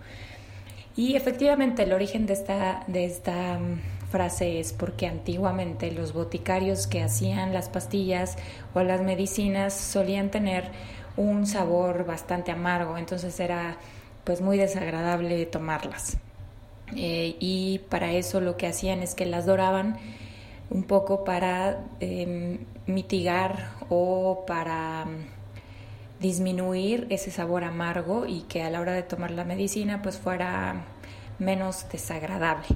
Y 0.95 1.15
efectivamente 1.15 1.83
el 1.83 1.93
origen 1.93 2.25
de 2.25 2.33
esta, 2.33 2.83
de 2.87 3.05
esta 3.05 3.57
mm, 3.57 3.98
frase 4.09 4.59
es 4.59 4.73
porque 4.73 5.07
antiguamente 5.07 5.91
los 5.91 6.13
boticarios 6.13 6.87
que 6.87 7.03
hacían 7.03 7.53
las 7.53 7.69
pastillas 7.69 8.37
o 8.73 8.81
las 8.81 9.01
medicinas 9.01 9.73
solían 9.73 10.31
tener 10.31 10.71
un 11.17 11.45
sabor 11.45 12.05
bastante 12.05 12.51
amargo, 12.51 12.97
entonces 12.97 13.39
era 13.39 13.77
pues 14.23 14.41
muy 14.41 14.57
desagradable 14.57 15.45
tomarlas. 15.45 16.17
Eh, 16.95 17.35
y 17.39 17.79
para 17.89 18.13
eso 18.13 18.41
lo 18.41 18.57
que 18.57 18.67
hacían 18.67 19.01
es 19.01 19.13
que 19.15 19.25
las 19.25 19.45
doraban 19.45 19.97
un 20.69 20.83
poco 20.83 21.23
para 21.23 21.83
em, 21.99 22.59
mitigar 22.87 23.71
o 23.89 24.43
para 24.47 25.05
disminuir 26.19 27.07
ese 27.09 27.31
sabor 27.31 27.63
amargo 27.63 28.25
y 28.25 28.41
que 28.41 28.63
a 28.63 28.69
la 28.69 28.81
hora 28.81 28.93
de 28.93 29.03
tomar 29.03 29.31
la 29.31 29.45
medicina 29.45 30.01
pues 30.01 30.17
fuera 30.17 30.85
menos 31.39 31.87
desagradable. 31.91 32.67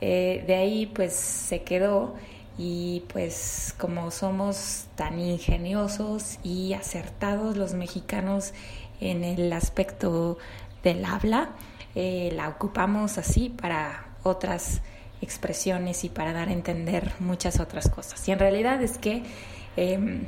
Eh, 0.00 0.44
de 0.46 0.54
ahí 0.54 0.86
pues 0.86 1.14
se 1.14 1.62
quedó 1.62 2.14
y 2.56 3.04
pues 3.12 3.74
como 3.78 4.10
somos 4.10 4.86
tan 4.94 5.18
ingeniosos 5.18 6.38
y 6.42 6.74
acertados 6.74 7.56
los 7.56 7.74
mexicanos 7.74 8.52
en 9.00 9.24
el 9.24 9.52
aspecto 9.52 10.38
del 10.82 11.04
habla, 11.04 11.50
eh, 11.94 12.30
la 12.34 12.48
ocupamos 12.48 13.18
así 13.18 13.48
para 13.50 14.06
otras 14.22 14.82
expresiones 15.22 16.04
y 16.04 16.08
para 16.08 16.32
dar 16.32 16.48
a 16.48 16.52
entender 16.52 17.12
muchas 17.18 17.60
otras 17.60 17.88
cosas. 17.88 18.26
Y 18.28 18.32
en 18.32 18.38
realidad 18.38 18.82
es 18.82 18.98
que 18.98 19.22
em, 19.76 20.24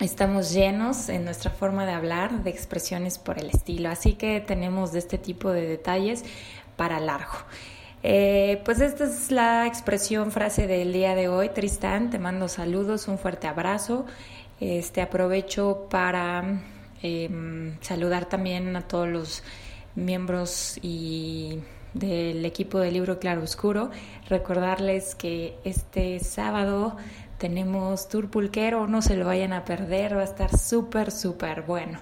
Estamos 0.00 0.52
llenos 0.52 1.08
en 1.08 1.24
nuestra 1.24 1.50
forma 1.50 1.84
de 1.84 1.90
hablar 1.90 2.44
de 2.44 2.50
expresiones 2.50 3.18
por 3.18 3.36
el 3.36 3.50
estilo, 3.50 3.88
así 3.88 4.12
que 4.12 4.40
tenemos 4.40 4.92
de 4.92 5.00
este 5.00 5.18
tipo 5.18 5.50
de 5.50 5.66
detalles 5.66 6.24
para 6.76 7.00
largo. 7.00 7.32
Eh, 8.02 8.62
pues 8.64 8.80
esta 8.80 9.04
es 9.04 9.30
la 9.30 9.66
expresión, 9.66 10.30
frase 10.30 10.66
del 10.66 10.92
día 10.92 11.14
de 11.14 11.28
hoy. 11.28 11.48
Tristán, 11.50 12.10
te 12.10 12.18
mando 12.18 12.48
saludos, 12.48 13.08
un 13.08 13.18
fuerte 13.18 13.46
abrazo. 13.46 14.06
Este 14.60 15.02
aprovecho 15.02 15.86
para 15.90 16.62
em, 17.02 17.76
saludar 17.80 18.26
también 18.26 18.74
a 18.76 18.82
todos 18.82 19.08
los 19.08 19.42
miembros 19.94 20.78
y 20.82 21.60
del 21.94 22.44
equipo 22.44 22.78
del 22.78 22.94
libro 22.94 23.18
Claro 23.18 23.42
Oscuro. 23.42 23.90
Recordarles 24.28 25.14
que 25.14 25.56
este 25.64 26.20
sábado 26.20 26.96
tenemos 27.38 28.08
Tour 28.08 28.30
Pulquero, 28.30 28.86
no 28.86 29.02
se 29.02 29.16
lo 29.16 29.26
vayan 29.26 29.52
a 29.52 29.64
perder, 29.64 30.16
va 30.16 30.22
a 30.22 30.24
estar 30.24 30.56
súper, 30.56 31.10
súper 31.10 31.62
bueno. 31.62 32.00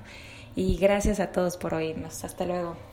Y 0.54 0.76
gracias 0.76 1.20
a 1.20 1.32
todos 1.32 1.56
por 1.56 1.74
oírnos. 1.74 2.24
Hasta 2.24 2.46
luego. 2.46 2.85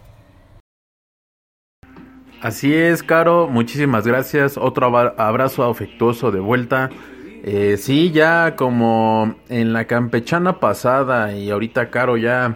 Así 2.44 2.74
es, 2.74 3.04
Caro, 3.04 3.48
muchísimas 3.48 4.06
gracias. 4.06 4.58
Otro 4.58 4.98
abrazo 4.98 5.64
afectuoso 5.64 6.30
de 6.30 6.42
vuelta. 6.42 6.90
Eh, 7.42 7.78
sí, 7.80 8.12
ya 8.12 8.58
como 8.58 9.36
en 9.48 9.72
la 9.72 9.86
campechana 9.86 10.60
pasada 10.60 11.32
y 11.32 11.52
ahorita 11.52 11.90
Caro 11.90 12.18
ya 12.18 12.54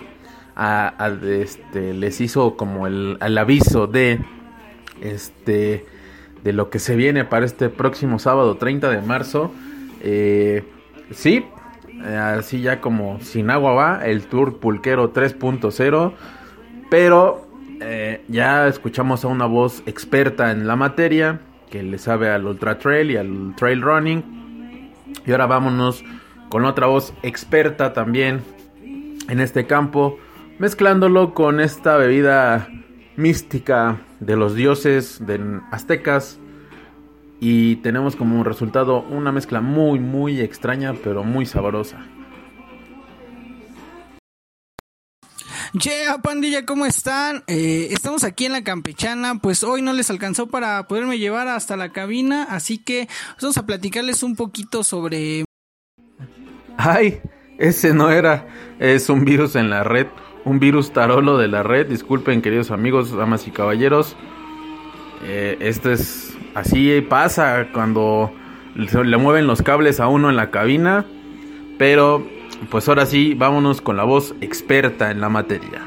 este, 1.24 1.94
les 1.94 2.20
hizo 2.20 2.58
como 2.58 2.86
el, 2.86 3.38
aviso 3.38 3.88
de 3.88 4.20
este 5.00 5.86
de 6.44 6.52
lo 6.52 6.70
que 6.70 6.80
se 6.80 6.98
viene 6.98 7.24
para 7.24 7.46
este 7.46 7.70
próximo 7.70 8.20
sábado 8.20 8.58
30 8.58 8.90
de 8.90 9.02
marzo. 9.02 9.54
Eh, 10.02 10.64
sí, 11.12 11.46
así 12.04 12.60
ya 12.60 12.82
como 12.82 13.22
sin 13.22 13.50
agua 13.50 13.72
va 13.72 14.06
el 14.06 14.26
Tour 14.26 14.60
Pulquero 14.60 15.14
3.0, 15.14 16.12
pero 16.90 17.47
eh, 17.82 18.22
ya 18.28 18.68
escuchamos 18.68 19.24
a 19.24 19.28
una 19.28 19.46
voz 19.46 19.84
experta 19.86 20.52
en 20.52 20.68
la 20.68 20.76
materia, 20.76 21.42
que 21.70 21.84
le 21.84 21.98
sabe 21.98 22.30
al 22.30 22.46
ultra 22.46 22.80
trail 22.80 23.12
y 23.12 23.18
al 23.18 23.56
trail 23.56 23.82
running. 23.82 24.92
Y 25.26 25.32
ahora 25.32 25.46
vámonos 25.46 26.04
con 26.50 26.66
otra 26.66 26.88
voz 26.88 27.14
experta 27.24 27.94
también 27.94 28.42
en 29.30 29.40
este 29.40 29.68
campo, 29.68 30.18
mezclándolo 30.60 31.34
con 31.34 31.60
esta 31.60 31.98
bebida 31.98 32.68
mística 33.16 33.98
de 34.20 34.36
los 34.36 34.56
dioses 34.56 35.26
de 35.26 35.60
aztecas. 35.72 36.40
Y 37.40 37.78
tenemos 37.78 38.16
como 38.16 38.44
resultado 38.44 39.02
una 39.02 39.32
mezcla 39.32 39.62
muy, 39.62 40.00
muy 40.00 40.42
extraña, 40.42 40.94
pero 41.04 41.24
muy 41.24 41.46
sabrosa. 41.46 42.00
Yeah, 45.74 46.20
pandilla, 46.20 46.66
¿cómo 46.66 46.86
están? 46.86 47.44
Eh, 47.48 47.90
estamos 47.92 48.24
aquí 48.24 48.46
en 48.46 48.54
la 48.54 48.64
campechana, 48.64 49.36
pues 49.40 49.64
hoy 49.64 49.82
no 49.82 49.92
les 49.92 50.10
alcanzó 50.10 50.48
para 50.48 50.88
poderme 50.88 51.20
llevar 51.20 51.48
hasta 51.50 51.76
la 51.76 51.90
cabina, 51.90 52.44
así 52.50 52.78
que 52.78 53.10
vamos 53.42 53.58
a 53.58 53.66
platicarles 53.66 54.24
un 54.24 54.36
poquito 54.36 54.84
sobre... 54.84 55.44
Ay, 56.78 57.20
ese 57.58 57.94
no 57.94 58.12
era, 58.12 58.48
es 58.80 59.10
un 59.10 59.26
virus 59.26 59.56
en 59.56 59.70
la 59.70 59.84
red, 59.84 60.08
un 60.46 60.60
virus 60.60 60.94
tarolo 60.94 61.38
de 61.38 61.50
la 61.50 61.64
red, 61.64 61.88
disculpen 61.88 62.42
queridos 62.42 62.72
amigos, 62.72 63.12
damas 63.12 63.46
y 63.48 63.52
caballeros, 63.52 64.16
eh, 65.24 65.58
este 65.60 65.94
es, 65.94 66.34
así 66.56 67.02
pasa 67.02 67.68
cuando 67.74 68.32
le 68.76 69.18
mueven 69.18 69.48
los 69.48 69.62
cables 69.62 70.00
a 70.00 70.08
uno 70.08 70.30
en 70.30 70.38
la 70.38 70.50
cabina, 70.50 71.06
pero 71.78 72.26
pues 72.70 72.88
ahora 72.88 73.06
sí, 73.06 73.34
vámonos 73.34 73.82
con 73.82 73.98
la 73.98 74.04
voz 74.04 74.36
experta 74.42 75.12
en 75.12 75.22
la 75.22 75.30
materia. 75.30 75.82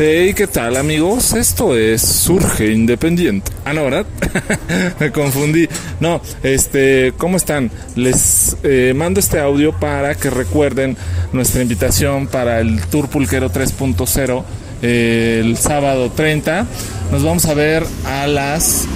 Hey, 0.00 0.32
¿qué 0.32 0.46
tal 0.46 0.76
amigos? 0.76 1.32
Esto 1.32 1.76
es 1.76 2.02
Surge 2.02 2.70
Independiente. 2.70 3.50
Ah, 3.64 3.72
no, 3.72 3.82
¿verdad? 3.82 4.06
Me 5.00 5.10
confundí. 5.10 5.68
No, 5.98 6.20
este, 6.44 7.12
¿cómo 7.18 7.36
están? 7.36 7.68
Les 7.96 8.56
eh, 8.62 8.92
mando 8.94 9.18
este 9.18 9.40
audio 9.40 9.72
para 9.72 10.14
que 10.14 10.30
recuerden 10.30 10.96
nuestra 11.32 11.62
invitación 11.62 12.28
para 12.28 12.60
el 12.60 12.80
Tour 12.86 13.08
Pulquero 13.08 13.50
3.0 13.50 14.44
eh, 14.82 15.42
el 15.44 15.56
sábado 15.56 16.12
30. 16.14 16.64
Nos 17.10 17.24
vamos 17.24 17.46
a 17.46 17.54
ver 17.54 17.84
a 18.06 18.28
las 18.28 18.86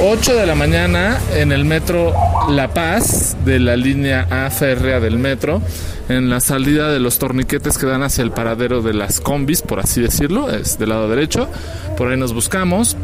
8 0.00 0.34
de 0.34 0.46
la 0.46 0.54
mañana 0.54 1.18
en 1.34 1.52
el 1.52 1.64
metro 1.64 2.12
La 2.48 2.74
Paz 2.74 3.36
de 3.44 3.60
la 3.60 3.76
línea 3.76 4.26
A 4.30 4.50
férrea 4.50 4.98
del 4.98 5.18
metro, 5.18 5.62
en 6.08 6.28
la 6.28 6.40
salida 6.40 6.90
de 6.90 6.98
los 6.98 7.18
torniquetes 7.18 7.78
que 7.78 7.86
dan 7.86 8.02
hacia 8.02 8.22
el 8.22 8.32
paradero 8.32 8.82
de 8.82 8.92
las 8.92 9.20
combis, 9.20 9.62
por 9.62 9.78
así 9.78 10.00
decirlo, 10.00 10.50
es 10.50 10.78
del 10.78 10.88
lado 10.88 11.08
derecho. 11.08 11.48
Por 11.96 12.10
ahí 12.10 12.16
nos 12.16 12.34
buscamos. 12.34 12.96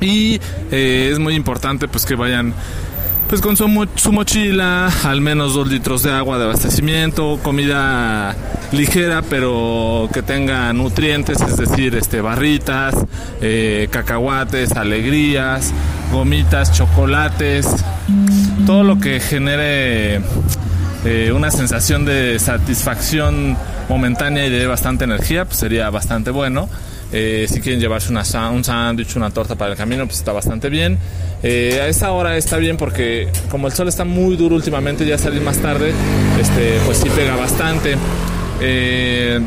Y 0.00 0.40
eh, 0.72 1.10
es 1.12 1.18
muy 1.18 1.34
importante 1.34 1.88
pues 1.88 2.04
que 2.04 2.16
vayan 2.16 2.52
pues 3.28 3.40
con 3.40 3.56
su, 3.56 3.68
mochila, 4.12 4.90
al 5.04 5.20
menos 5.20 5.54
dos 5.54 5.68
litros 5.68 6.02
de 6.02 6.12
agua 6.12 6.38
de 6.38 6.44
abastecimiento, 6.44 7.40
comida 7.42 8.36
ligera 8.72 9.22
pero 9.22 10.08
que 10.12 10.22
tenga 10.22 10.72
nutrientes, 10.72 11.40
es 11.40 11.56
decir, 11.56 11.94
este 11.96 12.20
barritas, 12.20 12.94
eh, 13.40 13.88
cacahuates, 13.90 14.72
alegrías, 14.72 15.72
gomitas, 16.12 16.72
chocolates, 16.72 17.66
todo 18.64 18.84
lo 18.84 19.00
que 19.00 19.18
genere 19.18 20.20
eh, 21.04 21.32
una 21.34 21.50
sensación 21.50 22.04
de 22.04 22.38
satisfacción 22.38 23.56
momentánea 23.88 24.46
y 24.46 24.50
de 24.50 24.66
bastante 24.66 25.04
energía, 25.04 25.44
pues 25.44 25.58
sería 25.58 25.90
bastante 25.90 26.30
bueno. 26.30 26.68
Eh, 27.18 27.46
si 27.48 27.62
quieren 27.62 27.80
llevarse 27.80 28.10
una, 28.10 28.24
un 28.50 28.62
sándwich, 28.62 29.16
una 29.16 29.30
torta 29.30 29.54
para 29.54 29.70
el 29.70 29.76
camino, 29.78 30.04
pues 30.04 30.18
está 30.18 30.32
bastante 30.32 30.68
bien. 30.68 30.98
Eh, 31.42 31.80
a 31.82 31.88
esta 31.88 32.12
hora 32.12 32.36
está 32.36 32.58
bien 32.58 32.76
porque 32.76 33.28
como 33.50 33.68
el 33.68 33.72
sol 33.72 33.88
está 33.88 34.04
muy 34.04 34.36
duro 34.36 34.54
últimamente, 34.54 35.06
ya 35.06 35.16
salir 35.16 35.40
más 35.40 35.56
tarde, 35.56 35.94
este, 36.38 36.78
pues 36.84 36.98
sí 36.98 37.08
pega 37.08 37.34
bastante. 37.36 37.96
Eh, 38.60 39.40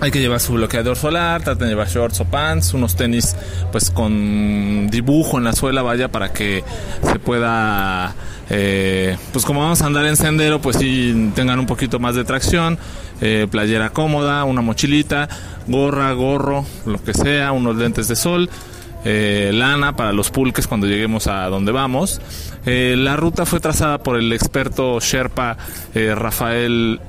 hay 0.00 0.10
que 0.10 0.20
llevar 0.20 0.40
su 0.40 0.52
bloqueador 0.52 0.96
solar, 0.96 1.42
traten 1.42 1.66
de 1.66 1.70
llevar 1.70 1.88
shorts 1.88 2.20
o 2.20 2.24
pants, 2.24 2.72
unos 2.74 2.94
tenis 2.94 3.34
pues 3.72 3.90
con 3.90 4.88
dibujo 4.90 5.38
en 5.38 5.44
la 5.44 5.52
suela, 5.52 5.82
vaya, 5.82 6.08
para 6.08 6.32
que 6.32 6.62
se 7.02 7.18
pueda, 7.18 8.14
eh, 8.48 9.16
pues 9.32 9.44
como 9.44 9.60
vamos 9.60 9.82
a 9.82 9.86
andar 9.86 10.06
en 10.06 10.16
sendero, 10.16 10.60
pues 10.60 10.76
sí 10.76 11.32
tengan 11.34 11.58
un 11.58 11.66
poquito 11.66 11.98
más 11.98 12.14
de 12.14 12.24
tracción, 12.24 12.78
eh, 13.20 13.48
playera 13.50 13.90
cómoda, 13.90 14.44
una 14.44 14.60
mochilita, 14.60 15.28
gorra, 15.66 16.12
gorro, 16.12 16.64
lo 16.86 17.02
que 17.02 17.12
sea, 17.14 17.52
unos 17.52 17.76
lentes 17.76 18.08
de 18.08 18.16
sol. 18.16 18.48
Eh, 19.04 19.52
lana 19.54 19.94
para 19.94 20.12
los 20.12 20.30
pulques 20.30 20.66
cuando 20.66 20.88
lleguemos 20.88 21.28
a 21.28 21.46
donde 21.46 21.70
vamos. 21.70 22.20
la 22.66 23.16
ruta 23.16 23.46
fue 23.46 23.60
trazada 23.60 23.98
por 23.98 24.18
el 24.18 24.32
experto 24.32 24.98
Sherpa 24.98 25.56
Rafael 25.94 27.00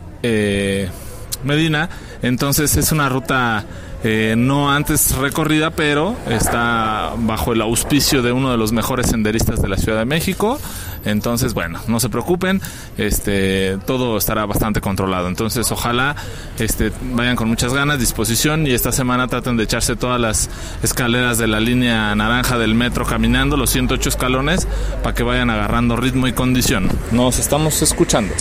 Medina. 1.43 1.89
Entonces 2.21 2.75
es 2.75 2.91
una 2.91 3.09
ruta 3.09 3.65
eh, 4.03 4.35
no 4.37 4.71
antes 4.71 5.15
recorrida, 5.17 5.71
pero 5.71 6.15
está 6.29 7.13
bajo 7.17 7.51
el 7.51 7.61
auspicio 7.61 8.21
de 8.21 8.31
uno 8.31 8.49
de 8.49 8.57
los 8.57 8.71
mejores 8.71 9.07
senderistas 9.07 9.61
de 9.61 9.67
la 9.67 9.75
Ciudad 9.77 9.99
de 9.99 10.05
México. 10.05 10.57
Entonces, 11.03 11.53
bueno, 11.53 11.79
no 11.87 11.99
se 11.99 12.09
preocupen, 12.09 12.61
este, 12.97 13.77
todo 13.85 14.17
estará 14.17 14.45
bastante 14.45 14.79
controlado. 14.79 15.27
Entonces, 15.27 15.69
ojalá 15.71 16.15
este, 16.59 16.91
vayan 17.13 17.35
con 17.35 17.49
muchas 17.49 17.73
ganas, 17.73 17.99
disposición 17.99 18.67
y 18.67 18.71
esta 18.71 18.91
semana 18.91 19.27
traten 19.27 19.57
de 19.57 19.63
echarse 19.63 19.95
todas 19.97 20.19
las 20.19 20.49
escaleras 20.81 21.37
de 21.37 21.47
la 21.47 21.59
línea 21.59 22.15
naranja 22.15 22.57
del 22.57 22.75
metro 22.75 23.05
caminando, 23.05 23.57
los 23.57 23.69
108 23.69 24.09
escalones, 24.09 24.67
para 25.03 25.13
que 25.13 25.23
vayan 25.23 25.49
agarrando 25.49 25.97
ritmo 25.97 26.27
y 26.27 26.33
condición. 26.33 26.89
Nos 27.11 27.39
estamos 27.39 27.81
escuchando. 27.81 28.33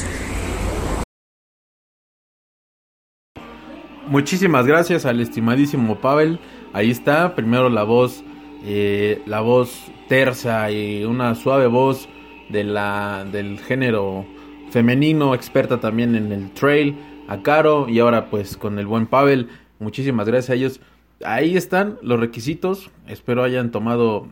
Muchísimas 4.08 4.66
gracias 4.66 5.04
al 5.04 5.20
estimadísimo 5.20 5.96
Pavel. 5.96 6.40
Ahí 6.72 6.90
está, 6.90 7.34
primero 7.34 7.68
la 7.68 7.82
voz, 7.82 8.24
eh, 8.64 9.20
la 9.26 9.42
voz 9.42 9.92
tersa 10.08 10.70
y 10.70 11.04
una 11.04 11.34
suave 11.34 11.66
voz 11.66 12.08
de 12.48 12.64
la, 12.64 13.26
del 13.30 13.58
género 13.58 14.24
femenino, 14.70 15.34
experta 15.34 15.78
también 15.78 16.14
en 16.14 16.32
el 16.32 16.50
trail, 16.52 16.96
a 17.28 17.42
Caro 17.42 17.86
y 17.86 17.98
ahora 17.98 18.30
pues 18.30 18.56
con 18.56 18.78
el 18.78 18.86
buen 18.86 19.06
Pavel. 19.06 19.50
Muchísimas 19.78 20.26
gracias 20.26 20.48
a 20.48 20.54
ellos. 20.54 20.80
Ahí 21.22 21.58
están 21.58 21.98
los 22.00 22.18
requisitos. 22.18 22.90
Espero 23.08 23.44
hayan 23.44 23.70
tomado 23.70 24.26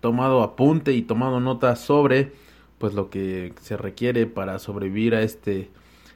tomado 0.00 0.42
apunte 0.42 0.94
y 0.94 1.02
tomado 1.02 1.38
nota 1.38 1.76
sobre 1.76 2.32
pues 2.78 2.94
lo 2.94 3.10
que 3.10 3.52
se 3.60 3.76
requiere 3.76 4.24
para 4.24 4.58
sobrevivir 4.58 5.14
a 5.14 5.20
este 5.20 5.68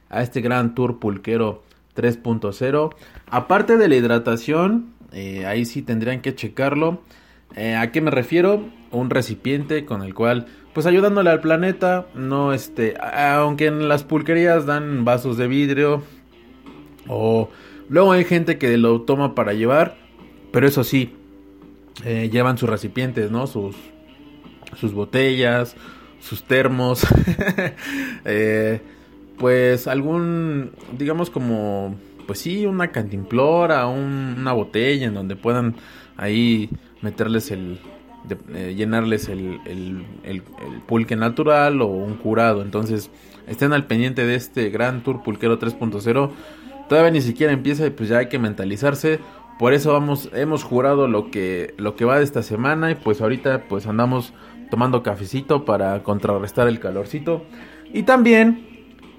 a 0.09 0.23
este 0.23 0.41
gran 0.41 0.73
tour 0.73 0.97
pulquero 0.97 1.61
3.0. 1.95 2.93
Aparte 3.27 3.77
de 3.77 3.87
la 3.87 3.95
hidratación, 3.95 4.93
eh, 5.11 5.45
ahí 5.45 5.65
sí 5.65 5.81
tendrían 5.81 6.21
que 6.21 6.35
checarlo. 6.35 7.01
Eh, 7.55 7.75
¿A 7.75 7.91
qué 7.91 8.01
me 8.01 8.11
refiero? 8.11 8.65
Un 8.91 9.09
recipiente 9.09 9.85
con 9.85 10.01
el 10.01 10.13
cual, 10.13 10.47
pues 10.73 10.85
ayudándole 10.85 11.29
al 11.29 11.41
planeta, 11.41 12.07
no 12.15 12.53
este, 12.53 12.95
aunque 12.99 13.67
en 13.67 13.87
las 13.87 14.03
pulquerías 14.03 14.65
dan 14.65 15.05
vasos 15.05 15.37
de 15.37 15.47
vidrio 15.47 16.03
o 17.07 17.49
luego 17.89 18.11
hay 18.11 18.23
gente 18.23 18.57
que 18.57 18.77
lo 18.77 19.01
toma 19.01 19.35
para 19.35 19.53
llevar, 19.53 19.97
pero 20.51 20.67
eso 20.67 20.83
sí, 20.83 21.15
eh, 22.05 22.29
llevan 22.31 22.57
sus 22.57 22.69
recipientes, 22.69 23.29
¿no? 23.29 23.45
Sus, 23.45 23.75
sus 24.79 24.93
botellas, 24.93 25.75
sus 26.19 26.43
termos. 26.43 27.05
pues 29.37 29.87
algún, 29.87 30.71
digamos 30.97 31.29
como, 31.29 31.95
pues 32.27 32.39
sí, 32.39 32.65
una 32.65 32.91
cantimplora, 32.91 33.87
una 33.87 34.53
botella 34.53 35.07
en 35.07 35.13
donde 35.13 35.35
puedan 35.35 35.75
ahí 36.17 36.69
meterles 37.01 37.51
el, 37.51 37.79
eh, 38.53 38.73
llenarles 38.75 39.29
el, 39.29 39.59
el 40.23 40.41
pulque 40.87 41.15
natural 41.15 41.81
o 41.81 41.87
un 41.87 42.15
curado. 42.15 42.61
Entonces, 42.61 43.09
estén 43.47 43.73
al 43.73 43.85
pendiente 43.85 44.25
de 44.25 44.35
este 44.35 44.69
gran 44.69 45.03
tour 45.03 45.23
pulquero 45.23 45.59
3.0. 45.59 46.31
Todavía 46.87 47.11
ni 47.11 47.21
siquiera 47.21 47.53
empieza 47.53 47.85
y 47.85 47.89
pues 47.89 48.09
ya 48.09 48.19
hay 48.19 48.29
que 48.29 48.39
mentalizarse. 48.39 49.19
Por 49.59 49.73
eso 49.73 49.93
vamos, 49.93 50.29
hemos 50.33 50.63
jurado 50.63 51.07
lo 51.07 51.29
que, 51.29 51.73
lo 51.77 51.95
que 51.95 52.05
va 52.05 52.17
de 52.17 52.23
esta 52.23 52.43
semana 52.43 52.91
y 52.91 52.95
pues 52.95 53.21
ahorita 53.21 53.65
pues 53.69 53.85
andamos 53.87 54.33
tomando 54.69 55.03
cafecito 55.03 55.65
para 55.65 56.01
contrarrestar 56.03 56.67
el 56.67 56.79
calorcito. 56.79 57.43
Y 57.93 58.03
también, 58.03 58.72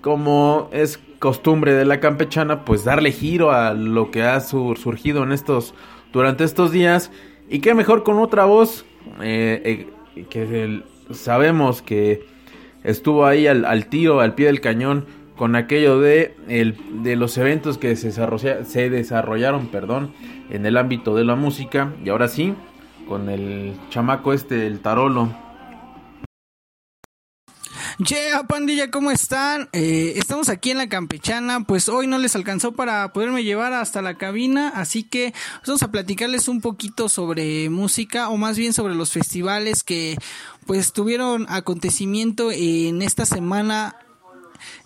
como 0.04 0.68
es 0.70 1.00
costumbre 1.18 1.72
de 1.72 1.86
la 1.86 1.98
campechana, 1.98 2.66
pues 2.66 2.84
darle 2.84 3.10
giro 3.10 3.52
a 3.52 3.72
lo 3.72 4.10
que 4.10 4.22
ha 4.22 4.38
surgido 4.40 5.22
en 5.22 5.32
estos, 5.32 5.72
durante 6.12 6.44
estos 6.44 6.72
días. 6.72 7.10
Y 7.48 7.60
qué 7.60 7.72
mejor 7.72 8.02
con 8.02 8.18
otra 8.18 8.44
voz 8.44 8.84
eh, 9.22 9.88
eh, 10.14 10.24
que 10.28 10.62
el, 10.62 10.84
sabemos 11.10 11.80
que 11.80 12.26
estuvo 12.82 13.24
ahí 13.24 13.46
al, 13.46 13.64
al, 13.64 13.86
tiro, 13.86 14.20
al 14.20 14.34
pie 14.34 14.44
del 14.44 14.60
cañón, 14.60 15.06
con 15.38 15.56
aquello 15.56 15.98
de, 16.00 16.36
el, 16.48 16.76
de 17.02 17.16
los 17.16 17.38
eventos 17.38 17.78
que 17.78 17.96
se, 17.96 18.08
desarrolla, 18.08 18.62
se 18.66 18.90
desarrollaron 18.90 19.68
perdón, 19.68 20.12
en 20.50 20.66
el 20.66 20.76
ámbito 20.76 21.16
de 21.16 21.24
la 21.24 21.34
música. 21.34 21.94
Y 22.04 22.10
ahora 22.10 22.28
sí, 22.28 22.52
con 23.08 23.30
el 23.30 23.72
chamaco 23.88 24.34
este, 24.34 24.66
el 24.66 24.80
tarolo. 24.80 25.43
Yeah, 27.98 28.42
pandilla, 28.48 28.90
¿cómo 28.90 29.12
están? 29.12 29.68
Eh, 29.72 30.14
estamos 30.16 30.48
aquí 30.48 30.72
en 30.72 30.78
la 30.78 30.88
campechana, 30.88 31.60
pues 31.60 31.88
hoy 31.88 32.08
no 32.08 32.18
les 32.18 32.34
alcanzó 32.34 32.72
para 32.72 33.12
poderme 33.12 33.44
llevar 33.44 33.72
hasta 33.72 34.02
la 34.02 34.16
cabina, 34.16 34.72
así 34.74 35.04
que 35.04 35.32
vamos 35.64 35.84
a 35.84 35.92
platicarles 35.92 36.48
un 36.48 36.60
poquito 36.60 37.08
sobre 37.08 37.70
música, 37.70 38.30
o 38.30 38.36
más 38.36 38.58
bien 38.58 38.72
sobre 38.72 38.96
los 38.96 39.12
festivales 39.12 39.84
que 39.84 40.18
pues 40.66 40.92
tuvieron 40.92 41.46
acontecimiento 41.48 42.50
en 42.50 43.00
esta 43.00 43.26
semana. 43.26 43.94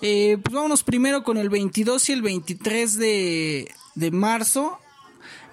Eh, 0.03 0.37
pues 0.43 0.55
vámonos 0.55 0.83
primero 0.83 1.23
con 1.23 1.39
el 1.39 1.49
22 1.49 2.11
y 2.11 2.13
el 2.13 2.21
23 2.21 2.99
de, 2.99 3.75
de 3.95 4.11
marzo. 4.11 4.79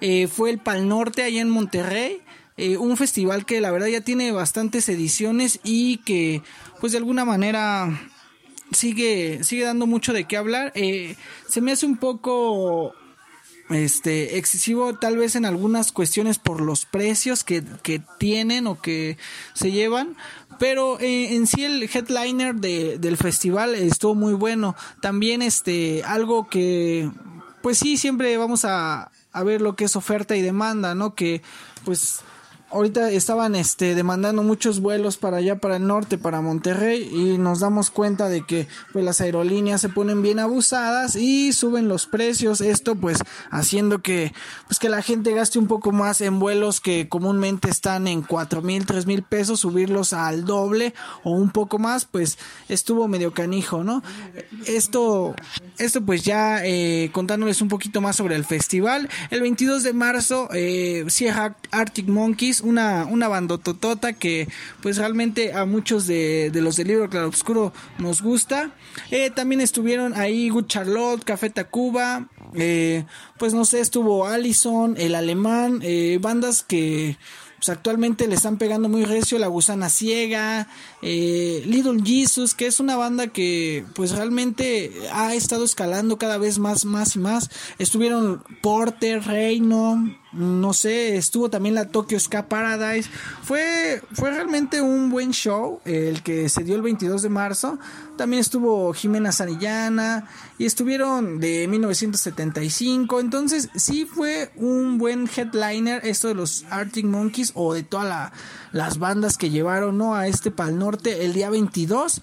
Eh, 0.02 0.26
fue 0.26 0.50
el 0.50 0.58
Pal 0.58 0.88
Norte 0.88 1.22
allá 1.22 1.40
en 1.40 1.48
Monterrey. 1.48 2.20
Eh, 2.56 2.76
un 2.76 2.96
festival 2.96 3.44
que 3.44 3.60
la 3.60 3.70
verdad 3.70 3.88
ya 3.88 4.00
tiene 4.00 4.32
bastantes 4.32 4.88
ediciones 4.88 5.60
y 5.62 5.98
que 5.98 6.42
pues 6.80 6.92
de 6.92 6.98
alguna 6.98 7.24
manera 7.24 8.10
sigue 8.72 9.44
sigue 9.44 9.64
dando 9.64 9.86
mucho 9.86 10.12
de 10.12 10.24
qué 10.24 10.36
hablar. 10.36 10.72
Eh, 10.74 11.16
se 11.48 11.60
me 11.60 11.72
hace 11.72 11.86
un 11.86 11.98
poco 11.98 12.94
este 13.68 14.38
excesivo 14.38 14.94
tal 14.94 15.16
vez 15.16 15.34
en 15.34 15.44
algunas 15.44 15.92
cuestiones 15.92 16.38
por 16.38 16.60
los 16.60 16.86
precios 16.86 17.42
que, 17.42 17.64
que 17.82 18.00
tienen 18.18 18.68
o 18.68 18.80
que 18.80 19.18
se 19.54 19.72
llevan 19.72 20.16
pero 20.58 20.98
eh, 21.00 21.34
en 21.34 21.46
sí 21.46 21.64
el 21.64 21.82
headliner 21.82 22.54
de, 22.54 22.98
del 22.98 23.16
festival 23.16 23.74
estuvo 23.74 24.14
muy 24.14 24.34
bueno. 24.34 24.74
También 25.00 25.42
este 25.42 26.02
algo 26.04 26.48
que 26.48 27.10
pues 27.62 27.78
sí 27.78 27.96
siempre 27.96 28.36
vamos 28.36 28.64
a, 28.64 29.10
a 29.32 29.42
ver 29.42 29.60
lo 29.60 29.76
que 29.76 29.84
es 29.84 29.96
oferta 29.96 30.36
y 30.36 30.42
demanda 30.42 30.94
no 30.94 31.14
que 31.14 31.42
pues 31.84 32.20
ahorita 32.70 33.10
estaban 33.12 33.54
este 33.54 33.94
demandando 33.94 34.42
muchos 34.42 34.80
vuelos 34.80 35.16
para 35.16 35.36
allá 35.36 35.56
para 35.56 35.76
el 35.76 35.86
norte 35.86 36.18
para 36.18 36.40
Monterrey 36.40 37.08
y 37.12 37.38
nos 37.38 37.60
damos 37.60 37.90
cuenta 37.90 38.28
de 38.28 38.44
que 38.44 38.66
pues 38.92 39.04
las 39.04 39.20
aerolíneas 39.20 39.80
se 39.80 39.88
ponen 39.88 40.20
bien 40.20 40.40
abusadas 40.40 41.14
y 41.14 41.52
suben 41.52 41.86
los 41.86 42.06
precios 42.06 42.60
esto 42.60 42.96
pues 42.96 43.18
haciendo 43.50 44.02
que 44.02 44.32
pues 44.66 44.80
que 44.80 44.88
la 44.88 45.00
gente 45.02 45.32
gaste 45.32 45.60
un 45.60 45.68
poco 45.68 45.92
más 45.92 46.20
en 46.20 46.40
vuelos 46.40 46.80
que 46.80 47.08
comúnmente 47.08 47.70
están 47.70 48.08
en 48.08 48.22
cuatro 48.22 48.62
mil 48.62 48.84
tres 48.84 49.06
mil 49.06 49.22
pesos 49.22 49.60
subirlos 49.60 50.12
al 50.12 50.44
doble 50.44 50.92
o 51.22 51.30
un 51.30 51.50
poco 51.50 51.78
más 51.78 52.04
pues 52.04 52.36
estuvo 52.68 53.06
medio 53.06 53.32
canijo 53.32 53.84
no 53.84 54.02
esto 54.66 55.36
esto 55.78 56.04
pues 56.04 56.24
ya 56.24 56.64
eh, 56.64 57.10
contándoles 57.12 57.62
un 57.62 57.68
poquito 57.68 58.00
más 58.00 58.16
sobre 58.16 58.34
el 58.34 58.44
festival 58.44 59.08
el 59.30 59.40
22 59.40 59.84
de 59.84 59.92
marzo 59.92 60.48
eh, 60.52 61.04
cierra 61.08 61.56
Arctic 61.70 62.08
Monkeys 62.08 62.55
una, 62.60 63.06
una 63.06 63.28
bandototota 63.28 64.12
que 64.12 64.48
pues 64.82 64.96
realmente 64.96 65.52
a 65.52 65.64
muchos 65.64 66.06
de, 66.06 66.50
de 66.50 66.60
los 66.60 66.76
del 66.76 66.88
libro 66.88 67.08
Claro 67.08 67.28
Oscuro 67.28 67.72
nos 67.98 68.22
gusta. 68.22 68.70
Eh, 69.10 69.30
también 69.30 69.60
estuvieron 69.60 70.14
ahí 70.14 70.48
Good 70.48 70.66
Charlotte, 70.66 71.24
Café 71.24 71.50
Tacuba, 71.50 72.28
eh, 72.54 73.04
pues 73.38 73.54
no 73.54 73.64
sé, 73.64 73.80
estuvo 73.80 74.26
Allison, 74.26 74.96
El 74.98 75.14
Alemán, 75.14 75.80
eh, 75.82 76.18
bandas 76.20 76.62
que 76.62 77.16
pues 77.56 77.70
actualmente 77.70 78.28
le 78.28 78.34
están 78.34 78.58
pegando 78.58 78.90
muy 78.90 79.06
recio 79.06 79.38
La 79.38 79.46
Gusana 79.46 79.88
Ciega, 79.88 80.68
Little 81.00 82.02
Jesus, 82.04 82.54
que 82.54 82.66
es 82.66 82.80
una 82.80 82.96
banda 82.96 83.28
que 83.28 83.86
pues 83.94 84.12
realmente 84.12 84.92
ha 85.10 85.34
estado 85.34 85.64
escalando 85.64 86.18
cada 86.18 86.36
vez 86.36 86.58
más, 86.58 86.84
más 86.84 87.16
y 87.16 87.18
más. 87.18 87.50
Estuvieron 87.78 88.44
Porter, 88.60 89.22
Reino, 89.22 90.16
no 90.32 90.72
sé, 90.72 91.16
estuvo 91.16 91.48
también 91.48 91.74
la 91.74 91.88
Tokyo 91.88 92.18
Ska 92.18 92.48
Paradise. 92.48 93.08
Fue, 93.42 94.02
fue 94.12 94.30
realmente 94.30 94.80
un 94.82 95.08
buen 95.10 95.32
show 95.32 95.80
el 95.84 96.22
que 96.22 96.48
se 96.48 96.64
dio 96.64 96.76
el 96.76 96.82
22 96.82 97.22
de 97.22 97.28
marzo. 97.28 97.78
También 98.16 98.40
estuvo 98.40 98.92
Jimena 98.92 99.32
Sanillana 99.32 100.28
y 100.58 100.66
estuvieron 100.66 101.38
de 101.38 101.66
1975. 101.68 103.20
Entonces 103.20 103.70
sí 103.76 104.04
fue 104.04 104.50
un 104.56 104.98
buen 104.98 105.28
headliner 105.34 106.04
esto 106.04 106.28
de 106.28 106.34
los 106.34 106.64
Arctic 106.70 107.06
Monkeys 107.06 107.52
o 107.54 107.72
de 107.72 107.82
todas 107.82 108.06
la, 108.06 108.32
las 108.72 108.98
bandas 108.98 109.38
que 109.38 109.50
llevaron 109.50 109.96
¿no? 109.96 110.14
a 110.14 110.26
este 110.26 110.50
Pal 110.50 110.78
Norte 110.78 111.24
el 111.24 111.32
día 111.32 111.50
22. 111.50 112.20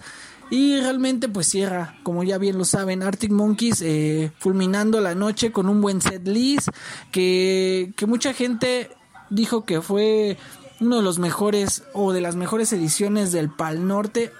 Y 0.50 0.78
realmente 0.80 1.28
pues 1.28 1.48
cierra, 1.48 1.96
como 2.02 2.22
ya 2.22 2.38
bien 2.38 2.58
lo 2.58 2.64
saben, 2.64 3.02
Arctic 3.02 3.30
Monkeys 3.30 3.82
eh, 3.82 4.30
fulminando 4.38 5.00
la 5.00 5.14
noche 5.14 5.52
con 5.52 5.68
un 5.68 5.80
buen 5.80 6.00
set 6.00 6.26
list 6.28 6.68
que, 7.10 7.92
que 7.96 8.06
mucha 8.06 8.34
gente 8.34 8.90
dijo 9.30 9.64
que 9.64 9.80
fue 9.80 10.36
uno 10.80 10.96
de 10.96 11.02
los 11.02 11.18
mejores 11.18 11.84
o 11.92 12.12
de 12.12 12.20
las 12.20 12.36
mejores 12.36 12.72
ediciones 12.72 13.32
del 13.32 13.50
Pal 13.50 13.86
Norte. 13.86 14.32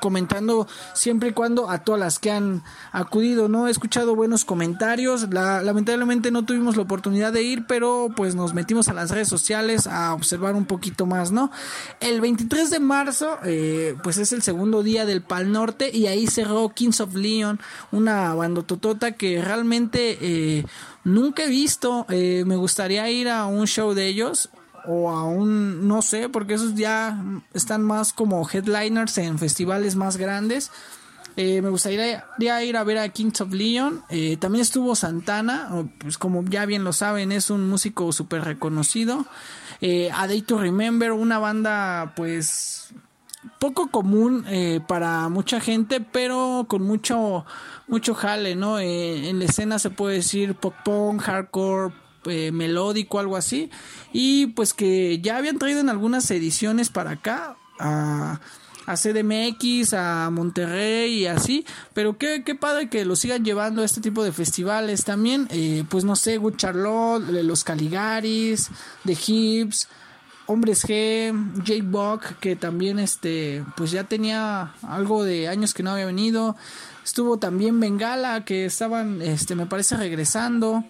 Comentando 0.00 0.66
siempre 0.94 1.30
y 1.30 1.32
cuando 1.32 1.70
a 1.70 1.84
todas 1.84 2.00
las 2.00 2.18
que 2.18 2.30
han 2.30 2.62
acudido, 2.92 3.48
¿no? 3.48 3.68
He 3.68 3.70
escuchado 3.70 4.16
buenos 4.16 4.44
comentarios, 4.44 5.28
la, 5.30 5.62
lamentablemente 5.62 6.30
no 6.30 6.44
tuvimos 6.44 6.76
la 6.76 6.82
oportunidad 6.82 7.32
de 7.32 7.42
ir, 7.42 7.66
pero 7.66 8.08
pues 8.14 8.34
nos 8.34 8.54
metimos 8.54 8.88
a 8.88 8.94
las 8.94 9.10
redes 9.10 9.28
sociales 9.28 9.86
a 9.86 10.12
observar 10.14 10.54
un 10.54 10.66
poquito 10.66 11.06
más, 11.06 11.30
¿no? 11.30 11.50
El 12.00 12.20
23 12.20 12.70
de 12.70 12.80
marzo, 12.80 13.38
eh, 13.44 13.96
pues 14.02 14.18
es 14.18 14.32
el 14.32 14.42
segundo 14.42 14.82
día 14.82 15.06
del 15.06 15.22
Pal 15.22 15.52
Norte 15.52 15.90
y 15.92 16.06
ahí 16.06 16.26
cerró 16.26 16.68
Kings 16.70 17.00
of 17.00 17.14
Leon, 17.14 17.60
una 17.92 18.34
bandototota 18.34 19.12
que 19.12 19.40
realmente 19.40 20.18
eh, 20.20 20.66
nunca 21.04 21.44
he 21.44 21.48
visto, 21.48 22.06
eh, 22.08 22.44
me 22.46 22.56
gustaría 22.56 23.08
ir 23.10 23.28
a 23.28 23.46
un 23.46 23.66
show 23.66 23.94
de 23.94 24.06
ellos, 24.06 24.50
o 24.86 25.10
aún 25.10 25.86
no 25.88 26.02
sé, 26.02 26.28
porque 26.28 26.54
esos 26.54 26.74
ya 26.74 27.22
están 27.54 27.82
más 27.82 28.12
como 28.12 28.48
headliners 28.48 29.18
en 29.18 29.38
festivales 29.38 29.96
más 29.96 30.16
grandes. 30.16 30.70
Eh, 31.36 31.60
me 31.60 31.68
gustaría 31.68 32.24
ir 32.38 32.76
a 32.76 32.84
ver 32.84 32.98
a 32.98 33.08
Kings 33.10 33.42
of 33.42 33.52
Leon. 33.52 34.02
Eh, 34.08 34.38
también 34.38 34.62
estuvo 34.62 34.94
Santana, 34.94 35.68
pues 35.98 36.16
como 36.16 36.42
ya 36.44 36.64
bien 36.64 36.82
lo 36.82 36.92
saben, 36.92 37.30
es 37.30 37.50
un 37.50 37.68
músico 37.68 38.10
súper 38.12 38.42
reconocido. 38.42 39.26
Eh, 39.82 40.10
a 40.14 40.26
Day 40.26 40.40
to 40.40 40.58
Remember, 40.58 41.12
una 41.12 41.38
banda 41.38 42.14
pues 42.16 42.94
poco 43.58 43.90
común 43.90 44.44
eh, 44.48 44.80
para 44.86 45.28
mucha 45.28 45.60
gente, 45.60 46.00
pero 46.00 46.64
con 46.68 46.82
mucho 46.82 47.44
mucho 47.86 48.14
jale, 48.14 48.56
¿no? 48.56 48.78
En 48.80 49.38
la 49.38 49.44
escena 49.44 49.78
se 49.78 49.90
puede 49.90 50.16
decir 50.16 50.54
pop 50.54 50.74
punk, 50.84 51.20
hardcore, 51.22 51.92
eh, 52.28 52.52
melódico, 52.52 53.18
algo 53.18 53.36
así. 53.36 53.70
Y 54.12 54.48
pues 54.48 54.74
que 54.74 55.20
ya 55.20 55.36
habían 55.36 55.58
traído 55.58 55.80
en 55.80 55.88
algunas 55.88 56.30
ediciones 56.30 56.90
para 56.90 57.12
acá. 57.12 57.56
A, 57.78 58.40
a 58.86 58.96
CDMX, 58.96 59.92
a 59.94 60.30
Monterrey 60.30 61.22
y 61.22 61.26
así. 61.26 61.66
Pero 61.92 62.16
qué, 62.16 62.42
qué 62.44 62.54
padre 62.54 62.88
que 62.88 63.04
lo 63.04 63.16
sigan 63.16 63.44
llevando 63.44 63.82
a 63.82 63.84
este 63.84 64.00
tipo 64.00 64.24
de 64.24 64.32
festivales 64.32 65.04
también. 65.04 65.48
Eh, 65.50 65.84
pues 65.88 66.04
no 66.04 66.16
sé, 66.16 66.38
Good 66.38 66.56
Charlotte, 66.56 67.28
los 67.28 67.64
Caligaris, 67.64 68.70
The 69.04 69.18
Hips. 69.26 69.88
Hombres 70.48 70.86
G, 70.86 71.32
J-Buck, 71.66 72.38
que 72.38 72.54
también 72.54 73.00
este, 73.00 73.64
pues 73.76 73.90
ya 73.90 74.04
tenía 74.04 74.74
algo 74.82 75.24
de 75.24 75.48
años 75.48 75.74
que 75.74 75.82
no 75.82 75.90
había 75.90 76.06
venido. 76.06 76.54
Estuvo 77.04 77.38
también 77.38 77.80
Bengala, 77.80 78.44
que 78.44 78.64
estaban, 78.64 79.22
este, 79.22 79.56
me 79.56 79.66
parece 79.66 79.96
regresando. 79.96 80.84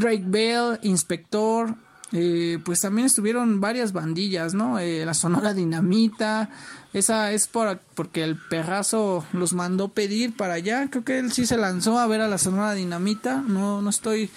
Drake 0.00 0.24
Bell, 0.26 0.78
Inspector, 0.82 1.76
eh, 2.12 2.58
pues 2.64 2.80
también 2.80 3.06
estuvieron 3.06 3.60
varias 3.60 3.92
bandillas, 3.92 4.54
¿no? 4.54 4.80
Eh, 4.80 5.04
la 5.06 5.14
Sonora 5.14 5.54
Dinamita, 5.54 6.50
esa 6.92 7.30
es 7.30 7.46
por, 7.46 7.78
porque 7.94 8.24
el 8.24 8.36
perrazo 8.36 9.24
los 9.32 9.52
mandó 9.52 9.90
pedir 9.90 10.36
para 10.36 10.54
allá, 10.54 10.88
creo 10.90 11.04
que 11.04 11.20
él 11.20 11.30
sí 11.30 11.46
se 11.46 11.56
lanzó 11.56 11.98
a 12.00 12.06
ver 12.08 12.20
a 12.20 12.28
la 12.28 12.38
Sonora 12.38 12.74
Dinamita, 12.74 13.44
no, 13.46 13.80
no 13.80 13.90
estoy 13.90 14.30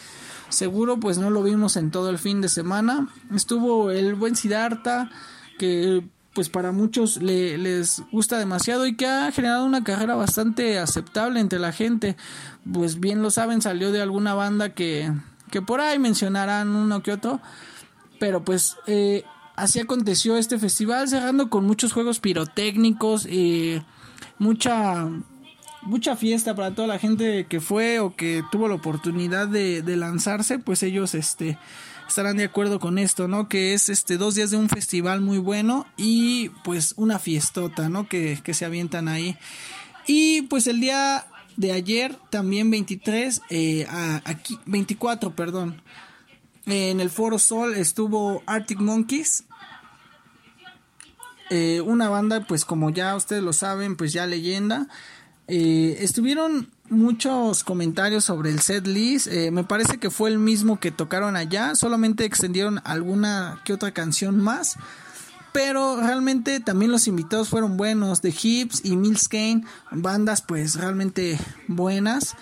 seguro 0.49 0.99
pues 0.99 1.17
no 1.17 1.32
lo 1.32 1.41
vimos 1.41 1.76
en 1.78 1.89
todo 1.89 2.10
el 2.10 2.19
fin 2.19 2.41
de 2.41 2.49
semana. 2.49 3.10
Estuvo 3.36 3.89
el 3.89 4.13
buen 4.15 4.36
Siddhartha 4.36 5.10
que 5.58 6.04
pues 6.34 6.49
para 6.49 6.71
muchos 6.71 7.21
le, 7.21 7.58
les 7.58 8.02
gusta 8.12 8.39
demasiado 8.39 8.88
y 8.88 8.95
que 8.95 9.06
ha 9.06 9.32
generado 9.32 9.65
una 9.65 9.84
carrera 9.84 10.15
bastante 10.15 10.80
aceptable 10.80 11.39
entre 11.39 11.60
la 11.60 11.71
gente. 11.71 12.15
Pues 12.71 12.99
bien 12.99 13.21
lo 13.21 13.30
saben, 13.30 13.62
salió 13.62 13.91
de 13.91 14.02
alguna 14.02 14.34
banda 14.34 14.69
que, 14.69 15.12
que 15.54 15.62
por 15.62 15.82
ahí 15.82 16.00
mencionarán 16.00 16.76
uno 16.76 17.04
que 17.04 17.12
otro. 17.12 17.39
Pero 18.20 18.44
pues 18.44 18.76
eh, 18.88 19.24
así 19.56 19.80
aconteció 19.80 20.36
este 20.36 20.58
festival, 20.58 21.08
cerrando 21.08 21.52
con 21.52 21.63
muchos 21.66 21.94
juegos 21.94 22.20
pirotécnicos 22.20 23.28
y 23.28 23.80
mucha 24.39 25.08
mucha 25.84 26.16
fiesta 26.16 26.56
para 26.56 26.74
toda 26.74 26.88
la 26.88 26.98
gente 26.98 27.46
que 27.46 27.60
fue 27.60 28.00
o 28.00 28.16
que 28.16 28.42
tuvo 28.52 28.68
la 28.68 28.76
oportunidad 28.76 29.48
de, 29.48 29.84
de 29.84 29.96
lanzarse, 29.96 30.58
pues 30.58 30.82
ellos 30.82 31.13
este 31.13 31.60
estarán 32.08 32.38
de 32.38 32.46
acuerdo 32.46 32.80
con 32.80 32.98
esto, 32.98 33.28
¿no? 33.28 33.48
Que 33.48 33.76
es 33.76 33.89
este 33.89 34.18
dos 34.18 34.34
días 34.34 34.50
de 34.50 34.58
un 34.58 34.70
festival 34.70 35.22
muy 35.22 35.38
bueno 35.38 35.86
y 35.98 36.50
pues 36.63 36.96
una 36.98 37.20
fiestota, 37.20 37.89
¿no? 37.89 38.08
Que, 38.08 38.39
que 38.44 38.56
se 38.56 38.66
avientan 38.66 39.08
ahí. 39.08 39.38
Y 40.08 40.44
pues 40.44 40.66
el 40.66 40.80
día 40.80 41.28
de 41.58 41.72
ayer, 41.72 42.18
también 42.30 42.70
23, 42.72 43.42
eh, 43.50 43.86
a- 43.89 44.22
aquí, 44.26 44.60
24, 44.66 45.36
perdón. 45.36 45.82
En 46.66 47.00
el 47.02 47.10
Foro 47.10 47.39
Sol 47.39 47.74
estuvo 47.76 48.42
Arctic 48.46 48.80
Monkeys. 48.80 49.44
Eh, 51.50 51.82
una 51.82 52.10
banda, 52.10 52.46
pues 52.48 52.66
como 52.66 52.89
ya 52.89 53.16
ustedes 53.16 53.44
lo 53.44 53.54
saben, 53.54 53.96
pues 53.96 54.13
ya 54.13 54.26
leyenda. 54.26 54.88
Eh, 55.48 55.98
estuvieron 56.00 56.70
muchos 56.89 57.63
comentarios 57.63 58.24
sobre 58.24 58.50
el 58.50 58.60
set 58.60 58.88
list. 58.88 59.28
Eh, 59.28 59.52
me 59.52 59.63
parece 59.63 59.98
que 59.98 60.10
fue 60.10 60.30
el 60.30 60.39
mismo 60.39 60.80
que 60.80 60.89
tocaron 60.92 61.36
allá. 61.36 61.76
Solamente 61.76 62.24
extendieron 62.26 62.80
alguna 62.86 63.62
que 63.66 63.74
otra 63.74 63.92
canción 63.92 64.39
más. 64.39 64.78
Pero 65.54 65.98
realmente 66.02 66.60
también 66.60 66.92
los 66.92 67.08
invitados 67.08 67.50
fueron 67.50 67.78
buenos. 67.78 68.22
The 68.22 68.34
Hips 68.42 68.82
y 68.84 68.98
Mills 68.98 69.28
Kane, 69.30 69.63
bandas 69.92 70.42
pues 70.42 70.76
realmente 70.76 71.39
buenas. 71.68 72.36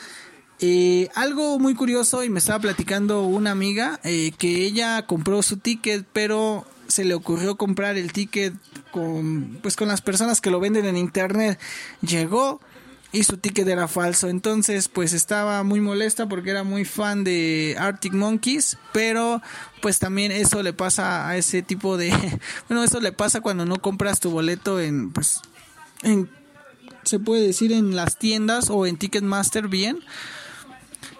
Eh, 0.64 1.10
algo 1.16 1.58
muy 1.58 1.74
curioso 1.74 2.24
y 2.24 2.30
me 2.30 2.38
estaba 2.38 2.60
platicando 2.60 3.24
una 3.24 3.50
amiga 3.50 4.00
eh, 4.04 4.32
que 4.38 4.64
ella 4.64 5.08
compró 5.08 5.42
su 5.42 5.58
ticket 5.58 6.06
pero 6.14 6.68
se 6.86 7.04
le 7.04 7.16
ocurrió 7.16 7.56
comprar 7.56 7.98
el 7.98 8.14
ticket 8.14 8.54
con 8.92 9.58
pues 9.64 9.76
con 9.76 9.88
las 9.88 10.02
personas 10.02 10.40
que 10.40 10.52
lo 10.52 10.60
venden 10.60 10.86
en 10.86 10.98
internet 10.98 11.60
llegó 12.02 12.62
y 13.12 13.24
su 13.24 13.38
ticket 13.38 13.68
era 13.68 13.88
falso. 13.88 14.30
Entonces 14.30 14.88
pues 14.88 15.14
estaba 15.14 15.64
muy 15.64 15.80
molesta 15.80 16.28
porque 16.28 16.52
era 16.52 16.64
muy 16.64 16.86
fan 16.86 17.24
de 17.24 17.76
Arctic 17.80 18.14
Monkeys 18.14 18.78
pero 18.92 19.42
pues 19.82 20.00
también 20.00 20.32
eso 20.32 20.64
le 20.64 20.74
pasa 20.74 21.28
a 21.28 21.38
ese 21.38 21.62
tipo 21.62 21.98
de 21.98 22.12
bueno 22.70 22.84
eso 22.84 23.00
le 23.00 23.12
pasa 23.12 23.42
cuando 23.42 23.66
no 23.66 23.82
compras 23.82 24.20
tu 24.20 24.32
boleto 24.32 24.80
en 24.80 25.12
pues 25.12 25.42
en 26.04 26.30
se 27.04 27.20
puede 27.20 27.46
decir 27.46 27.72
en 27.72 27.96
las 27.96 28.18
tiendas 28.18 28.70
o 28.70 28.86
en 28.86 28.98
Ticketmaster 28.98 29.68
bien 29.68 30.00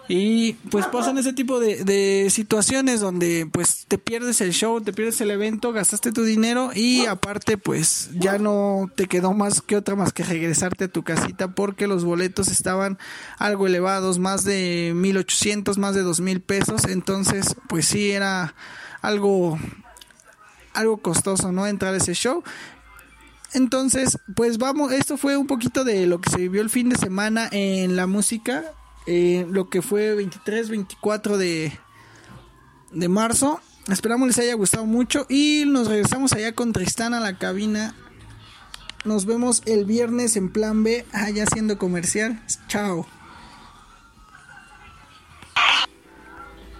y 0.08 0.54
pues 0.70 0.86
pasan 0.86 1.18
ese 1.18 1.32
tipo 1.32 1.60
de, 1.60 2.28
situaciones 2.30 3.00
donde 3.00 3.48
pues 3.50 3.86
te 3.86 3.98
pierdes 3.98 4.40
el 4.40 4.52
show, 4.52 4.80
te 4.80 4.92
pierdes 4.92 5.20
el 5.20 5.30
evento, 5.30 5.72
gastaste 5.72 6.12
tu 6.12 6.24
dinero 6.24 6.70
y 6.74 7.06
aparte 7.06 7.56
pues 7.56 8.10
ya 8.14 8.38
no 8.38 8.90
te 8.94 9.06
quedó 9.06 9.32
más 9.32 9.62
que 9.62 9.76
otra 9.76 9.96
más 9.96 10.12
que 10.12 10.24
regresarte 10.24 10.84
a 10.84 10.88
tu 10.88 11.02
casita 11.02 11.54
porque 11.54 11.86
los 11.86 12.04
boletos 12.04 12.48
estaban 12.48 12.98
algo 13.38 13.66
elevados, 13.66 14.18
más 14.18 14.44
de 14.44 14.92
1800, 14.94 15.78
más 15.78 15.94
de 15.94 16.02
2000 16.02 16.40
pesos, 16.40 16.84
entonces 16.84 17.56
pues 17.68 17.86
sí 17.86 18.10
era 18.10 18.54
algo 19.00 19.58
algo 20.74 20.98
costoso, 20.98 21.52
¿no? 21.52 21.66
Entrar 21.66 21.94
a 21.94 21.98
ese 21.98 22.14
show. 22.14 22.42
Entonces, 23.54 24.18
pues 24.34 24.56
vamos, 24.56 24.92
esto 24.92 25.18
fue 25.18 25.36
un 25.36 25.46
poquito 25.46 25.84
de 25.84 26.06
lo 26.06 26.20
que 26.20 26.30
se 26.30 26.38
vivió 26.38 26.62
el 26.62 26.70
fin 26.70 26.88
de 26.88 26.96
semana 26.96 27.48
en 27.52 27.96
la 27.96 28.06
música, 28.06 28.64
eh, 29.06 29.46
lo 29.50 29.68
que 29.68 29.82
fue 29.82 30.14
23, 30.14 30.70
24 30.70 31.38
de, 31.38 31.72
de 32.92 33.08
marzo. 33.08 33.60
Esperamos 33.90 34.28
les 34.28 34.38
haya 34.38 34.54
gustado 34.54 34.86
mucho 34.86 35.26
y 35.28 35.64
nos 35.66 35.88
regresamos 35.88 36.32
allá 36.32 36.52
con 36.52 36.72
Tristán 36.72 37.14
a 37.14 37.20
la 37.20 37.36
cabina. 37.36 37.94
Nos 39.04 39.26
vemos 39.26 39.62
el 39.66 39.84
viernes 39.84 40.36
en 40.36 40.52
plan 40.52 40.84
B, 40.84 41.04
allá 41.12 41.42
haciendo 41.42 41.78
comercial. 41.78 42.40
Chao. 42.68 43.06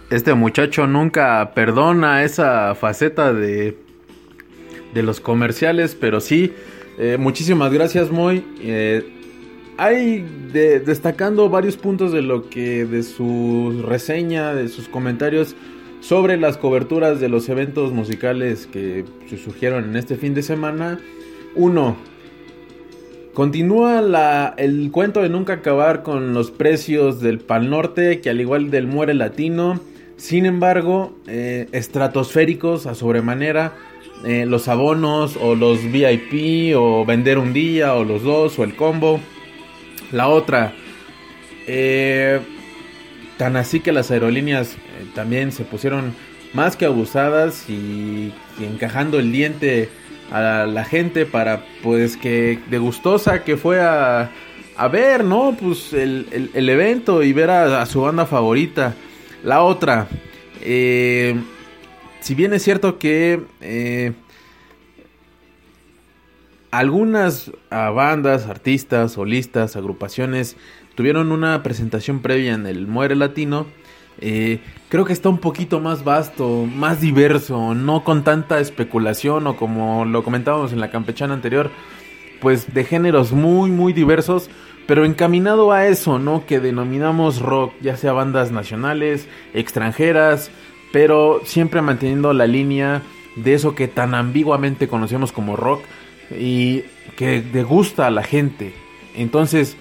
Este 0.09 0.33
muchacho 0.33 0.87
nunca 0.87 1.53
perdona 1.53 2.23
esa 2.23 2.75
faceta 2.75 3.33
de, 3.33 3.77
de 4.93 5.03
los 5.03 5.19
comerciales, 5.19 5.95
pero 5.99 6.21
sí, 6.21 6.53
eh, 6.97 7.17
muchísimas 7.19 7.73
gracias 7.73 8.11
Moy. 8.11 8.45
Eh, 8.61 9.22
hay 9.77 10.25
de- 10.51 10.79
destacando 10.79 11.49
varios 11.49 11.77
puntos 11.77 12.11
de 12.11 12.21
lo 12.21 12.49
que 12.49 12.85
de 12.85 13.03
su 13.03 13.83
reseña, 13.87 14.53
de 14.53 14.67
sus 14.69 14.87
comentarios 14.87 15.55
sobre 16.01 16.37
las 16.37 16.57
coberturas 16.57 17.19
de 17.19 17.29
los 17.29 17.47
eventos 17.49 17.91
musicales 17.93 18.67
que 18.67 19.05
se 19.29 19.37
surgieron 19.37 19.85
en 19.85 19.95
este 19.95 20.15
fin 20.15 20.33
de 20.33 20.43
semana. 20.43 20.99
Uno, 21.55 21.95
Continúa 23.33 24.53
el 24.57 24.91
cuento 24.91 25.23
de 25.23 25.29
nunca 25.29 25.53
acabar 25.53 26.03
con 26.03 26.35
los 26.35 26.51
precios 26.51 27.19
del 27.19 27.39
Pal 27.39 27.67
Norte, 27.67 28.21
que 28.21 28.29
al 28.29 28.39
igual 28.39 28.69
del 28.69 28.85
Muere 28.85 29.15
Latino, 29.15 29.79
sin 30.17 30.45
embargo, 30.45 31.15
eh, 31.25 31.67
estratosféricos 31.71 32.85
a 32.85 32.93
sobremanera, 32.93 33.73
eh, 34.23 34.45
los 34.45 34.67
abonos 34.67 35.35
o 35.41 35.55
los 35.55 35.79
VIP 35.91 36.75
o 36.77 37.05
vender 37.05 37.39
un 37.39 37.53
día 37.53 37.95
o 37.95 38.03
los 38.03 38.21
dos 38.21 38.59
o 38.59 38.63
el 38.63 38.75
combo. 38.75 39.19
La 40.13 40.29
otra, 40.29 40.73
eh, 41.67 42.39
tan 43.37 43.57
así 43.57 43.79
que 43.81 43.91
las 43.91 44.11
aerolíneas 44.11 44.73
eh, 44.75 44.77
también 45.15 45.51
se 45.51 45.63
pusieron 45.65 46.13
más 46.53 46.75
que 46.75 46.85
abusadas 46.85 47.69
y, 47.69 48.31
encajando 48.61 49.17
el 49.19 49.31
diente 49.31 49.89
a 50.31 50.65
la 50.67 50.85
gente 50.85 51.25
para 51.25 51.65
pues 51.81 52.15
que 52.15 52.59
de 52.69 52.77
gustosa 52.77 53.43
que 53.43 53.57
fue 53.57 53.81
a, 53.81 54.29
a 54.77 54.87
ver, 54.87 55.23
¿no? 55.23 55.57
Pues 55.59 55.91
el, 55.93 56.27
el- 56.31 56.51
el 56.53 56.69
evento 56.69 57.23
y 57.23 57.33
ver 57.33 57.49
a, 57.49 57.81
a 57.81 57.85
su 57.87 58.01
banda 58.01 58.25
favorita. 58.27 58.93
La 59.43 59.61
otra, 59.63 60.07
eh, 60.61 61.35
si 62.21 62.35
bien 62.35 62.53
es 62.53 62.63
cierto 62.63 62.97
que 62.99 63.41
eh, 63.61 64.13
algunas 66.73 67.51
ah, 67.69 67.91
bandas, 67.91 68.47
artistas, 68.47 69.11
solistas, 69.11 69.75
agrupaciones 69.75 70.57
tuvieron 70.95 71.31
una 71.31 71.61
presentación 71.61 72.19
previa 72.19 72.55
en 72.55 72.65
el 72.65 72.87
Muere 72.87 73.15
Latino. 73.15 73.67
eh, 74.19 74.59
creo 74.89 75.05
que 75.05 75.13
está 75.13 75.29
un 75.29 75.37
poquito 75.37 75.79
más 75.79 76.03
vasto, 76.03 76.65
más 76.65 76.99
diverso, 76.99 77.75
no 77.75 78.03
con 78.03 78.23
tanta 78.23 78.59
especulación 78.59 79.45
o 79.45 79.55
como 79.55 80.03
lo 80.05 80.23
comentábamos 80.23 80.73
en 80.73 80.79
la 80.79 80.89
campechana 80.89 81.35
anterior, 81.35 81.69
pues 82.41 82.73
de 82.73 82.83
géneros 82.83 83.33
muy, 83.33 83.69
muy 83.69 83.93
diversos, 83.93 84.49
pero 84.87 85.05
encaminado 85.05 85.71
a 85.71 85.85
eso, 85.85 86.17
¿no? 86.17 86.43
Que 86.47 86.59
denominamos 86.59 87.39
rock, 87.39 87.73
ya 87.81 87.97
sea 87.97 88.13
bandas 88.13 88.51
nacionales, 88.51 89.27
extranjeras, 89.53 90.49
pero 90.91 91.41
siempre 91.45 91.83
manteniendo 91.83 92.33
la 92.33 92.47
línea 92.47 93.03
de 93.35 93.53
eso 93.53 93.75
que 93.75 93.87
tan 93.87 94.15
ambiguamente 94.15 94.87
conocemos 94.87 95.31
como 95.31 95.55
rock 95.55 95.83
y 96.31 96.83
que 97.15 97.43
le 97.53 97.63
gusta 97.63 98.07
a 98.07 98.11
la 98.11 98.23
gente. 98.23 98.73
Entonces, 99.15 99.77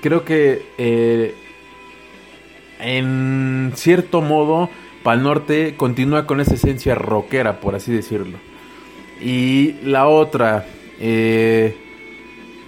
creo 0.00 0.24
que 0.24 0.62
eh, 0.78 1.34
en 2.80 3.72
cierto 3.74 4.20
modo, 4.20 4.68
Pal 5.02 5.22
Norte 5.22 5.74
continúa 5.76 6.26
con 6.26 6.40
esa 6.40 6.54
esencia 6.54 6.94
rockera, 6.94 7.60
por 7.60 7.74
así 7.74 7.92
decirlo. 7.92 8.38
Y 9.20 9.74
la 9.84 10.08
otra, 10.08 10.66
eh, 11.00 11.76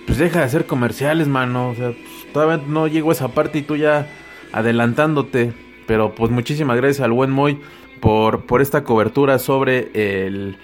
pues 0.07 0.19
deja 0.19 0.41
de 0.41 0.45
hacer 0.45 0.67
comerciales, 0.67 1.27
mano. 1.27 1.71
O 1.71 1.75
sea, 1.75 1.91
pues, 1.91 2.33
todavía 2.33 2.65
no 2.67 2.87
llego 2.87 3.11
a 3.11 3.15
esa 3.15 3.29
parte 3.29 3.59
y 3.59 3.63
tú 3.63 3.77
ya 3.77 4.09
adelantándote. 4.53 5.53
Pero 5.87 6.15
pues 6.15 6.31
muchísimas 6.31 6.77
gracias 6.77 7.01
al 7.05 7.13
buen 7.13 7.31
Moy 7.31 7.59
por, 8.01 8.47
por 8.47 8.63
esta 8.63 8.85
cobertura 8.85 9.39
sobre 9.39 9.91
el, 9.95 10.57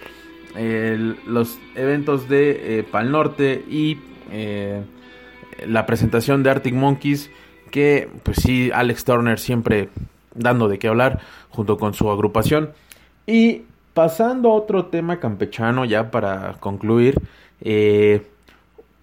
los 0.54 1.58
eventos 1.74 2.28
de 2.28 2.78
eh, 2.78 2.82
Pal 2.82 3.12
Norte 3.12 3.64
y 3.68 3.98
eh, 4.30 4.82
la 5.66 5.86
presentación 5.86 6.42
de 6.42 6.50
Arctic 6.50 6.74
Monkeys. 6.74 7.30
Que 7.70 8.08
pues 8.24 8.38
sí, 8.38 8.70
Alex 8.74 9.04
Turner 9.04 9.38
siempre 9.38 9.88
dando 10.34 10.68
de 10.68 10.78
qué 10.78 10.88
hablar 10.88 11.20
junto 11.50 11.78
con 11.78 11.94
su 11.94 12.10
agrupación. 12.10 12.70
Y 13.26 13.62
pasando 13.94 14.50
a 14.50 14.54
otro 14.54 14.86
tema 14.86 15.20
campechano 15.20 15.84
ya 15.84 16.10
para 16.10 16.54
concluir. 16.54 17.16
eh, 17.60 18.26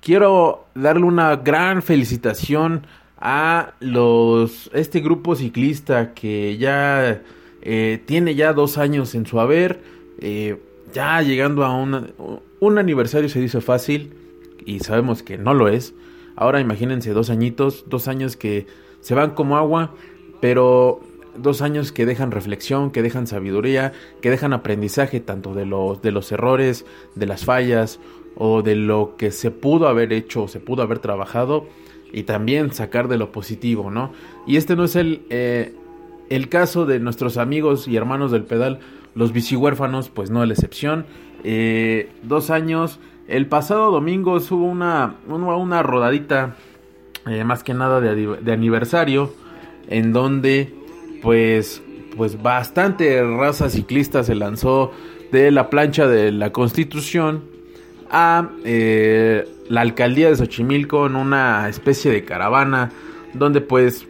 quiero 0.02 0.66
darle 0.76 1.04
una 1.04 1.36
gran 1.38 1.82
felicitación 1.82 2.86
a 3.20 3.74
los 3.80 4.70
este 4.74 5.00
grupo 5.00 5.36
ciclista 5.36 6.14
que 6.14 6.58
ya 6.58 7.22
tiene 8.06 8.36
ya 8.36 8.54
dos 8.54 8.78
años 8.78 9.14
en 9.16 9.26
su 9.26 9.40
haber, 9.42 9.82
ya 10.94 11.22
llegando 11.22 11.64
a 11.66 11.76
una- 11.76 12.08
un 12.60 12.78
aniversario 12.78 13.30
se 13.30 13.40
dice 13.40 13.62
fácil 13.62 14.14
y 14.66 14.80
sabemos 14.80 15.24
que 15.24 15.38
no 15.38 15.54
lo 15.54 15.68
es. 15.68 15.94
Ahora 16.36 16.60
imagínense 16.60 17.12
dos 17.14 17.30
añitos, 17.30 17.86
dos 17.88 18.08
años 18.08 18.36
que 18.38 18.68
se 19.02 19.16
van 19.16 19.32
como 19.32 19.58
agua, 19.58 19.94
pero 20.42 21.00
dos 21.38 21.62
años 21.62 21.92
que 21.92 22.06
dejan 22.06 22.32
reflexión, 22.32 22.92
que 22.92 23.02
dejan 23.02 23.28
sabiduría, 23.28 23.94
que 24.22 24.30
dejan 24.30 24.54
aprendizaje 24.54 25.20
tanto 25.20 25.54
de 25.54 25.66
los, 25.66 26.02
de 26.02 26.12
los 26.12 26.32
errores, 26.32 26.86
de 27.16 27.26
las 27.26 27.46
fallas 27.46 28.00
o 28.36 28.62
de 28.62 28.76
lo 28.76 29.16
que 29.18 29.32
se 29.32 29.52
pudo 29.52 29.88
haber 29.88 30.14
hecho 30.14 30.44
o 30.44 30.48
se 30.48 30.60
pudo 30.60 30.84
haber 30.84 31.00
trabajado 31.00 31.66
y 32.12 32.24
también 32.24 32.72
sacar 32.72 33.08
de 33.08 33.18
lo 33.18 33.32
positivo, 33.32 33.92
¿no? 33.92 34.12
Y 34.48 34.58
este 34.58 34.76
no 34.76 34.84
es 34.86 34.96
el, 34.96 35.24
eh, 35.30 35.74
el 36.30 36.50
caso 36.50 36.86
de 36.86 37.00
nuestros 37.00 37.38
amigos 37.38 37.88
y 37.88 37.98
hermanos 37.98 38.32
del 38.32 38.44
pedal, 38.44 38.80
los 39.18 39.34
bicihuérfanos, 39.34 40.10
pues 40.10 40.30
no 40.30 40.44
es 40.44 40.48
la 40.48 40.54
excepción. 40.54 41.06
Eh, 41.44 42.10
dos 42.22 42.52
años, 42.52 43.00
el 43.28 43.48
pasado 43.48 43.92
domingo 43.92 44.38
hubo 44.38 44.66
una, 44.66 45.16
una, 45.28 45.82
rodadita, 45.84 46.56
eh, 47.26 47.44
más 47.44 47.64
que 47.64 47.74
nada 47.74 48.00
de, 48.00 48.38
de 48.38 48.52
aniversario, 48.54 49.34
en 49.90 50.14
donde 50.14 50.72
pues, 51.22 51.82
pues 52.16 52.42
bastante 52.42 53.24
raza 53.24 53.70
ciclista 53.70 54.24
se 54.24 54.36
lanzó 54.36 54.92
de 55.32 55.50
la 55.52 55.70
plancha 55.70 56.08
de 56.08 56.32
la 56.32 56.52
Constitución 56.52 57.44
a 58.12 58.50
eh, 58.64 59.46
la 59.68 59.82
alcaldía 59.82 60.30
de 60.30 60.36
Xochimilco 60.36 61.08
en 61.08 61.16
una 61.16 61.68
especie 61.68 62.12
de 62.12 62.24
caravana 62.24 62.92
donde 63.34 63.62
pues 63.62 64.08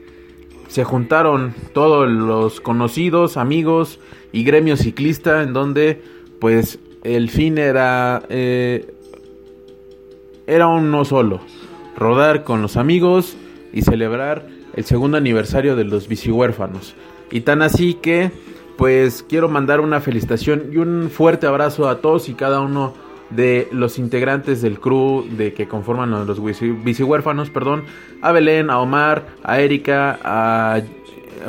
se 0.67 0.83
juntaron 0.83 1.53
todos 1.73 2.09
los 2.09 2.61
conocidos, 2.61 3.37
amigos 3.37 3.99
y 4.31 4.43
gremio 4.43 4.77
ciclista 4.77 5.43
en 5.43 5.53
donde 5.53 6.01
pues 6.39 6.79
el 7.03 7.29
fin 7.29 7.57
era 7.57 8.23
eh, 8.29 8.93
era 10.45 10.67
uno 10.67 11.03
solo, 11.05 11.41
rodar 11.97 12.43
con 12.43 12.61
los 12.61 12.77
amigos 12.77 13.35
y 13.73 13.81
celebrar 13.81 14.47
el 14.75 14.85
segundo 14.85 15.17
aniversario 15.17 15.75
de 15.75 15.83
los 15.83 16.07
bicihuérfanos. 16.07 16.95
Y 17.31 17.41
tan 17.41 17.61
así 17.61 17.95
que 17.95 18.31
pues 18.77 19.25
quiero 19.27 19.49
mandar 19.49 19.81
una 19.81 19.99
felicitación 19.99 20.69
y 20.71 20.77
un 20.77 21.09
fuerte 21.11 21.47
abrazo 21.47 21.89
a 21.89 21.99
todos 21.99 22.29
y 22.29 22.35
cada 22.35 22.61
uno 22.61 22.93
de 23.29 23.67
los 23.71 23.99
integrantes 23.99 24.61
del 24.61 24.79
crew 24.79 25.25
de 25.29 25.53
que 25.53 25.67
conforman 25.67 26.11
los 26.11 26.41
bici- 26.41 26.81
bicihuérfanos, 26.83 27.49
perdón, 27.49 27.83
a 28.21 28.31
Belén, 28.31 28.69
a 28.69 28.79
Omar, 28.79 29.25
a 29.43 29.59
Erika, 29.59 30.17
a 30.23 30.81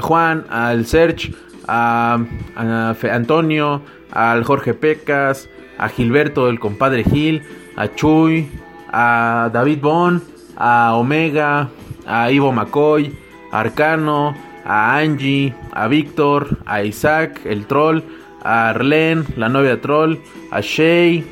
Juan, 0.01 0.45
al 0.51 0.87
Serge, 0.87 1.33
a, 1.67 2.19
Antonio, 3.13 3.83
al 4.11 4.45
Jorge 4.45 4.75
Pecas, 4.75 5.49
a 5.79 5.89
Gilberto, 5.89 6.49
el 6.49 6.59
compadre 6.59 7.05
Gil, 7.05 7.43
a 7.77 7.95
Chuy, 7.95 8.49
a 8.91 9.51
David 9.53 9.79
Bon, 9.81 10.23
a 10.57 10.95
Omega, 10.95 11.69
a 12.07 12.31
Ivo 12.33 12.53
McCoy, 12.53 13.13
a 13.53 13.61
Arcano, 13.61 14.35
a 14.65 14.99
Angie, 14.99 15.55
a 15.73 15.87
Víctor, 15.89 16.59
a 16.67 16.83
Isaac, 16.83 17.41
el 17.45 17.67
troll, 17.67 18.03
a 18.43 18.71
Arlene, 18.71 19.25
la 19.37 19.49
novia 19.49 19.81
troll, 19.81 20.19
a 20.51 20.61
Shay, 20.61 21.25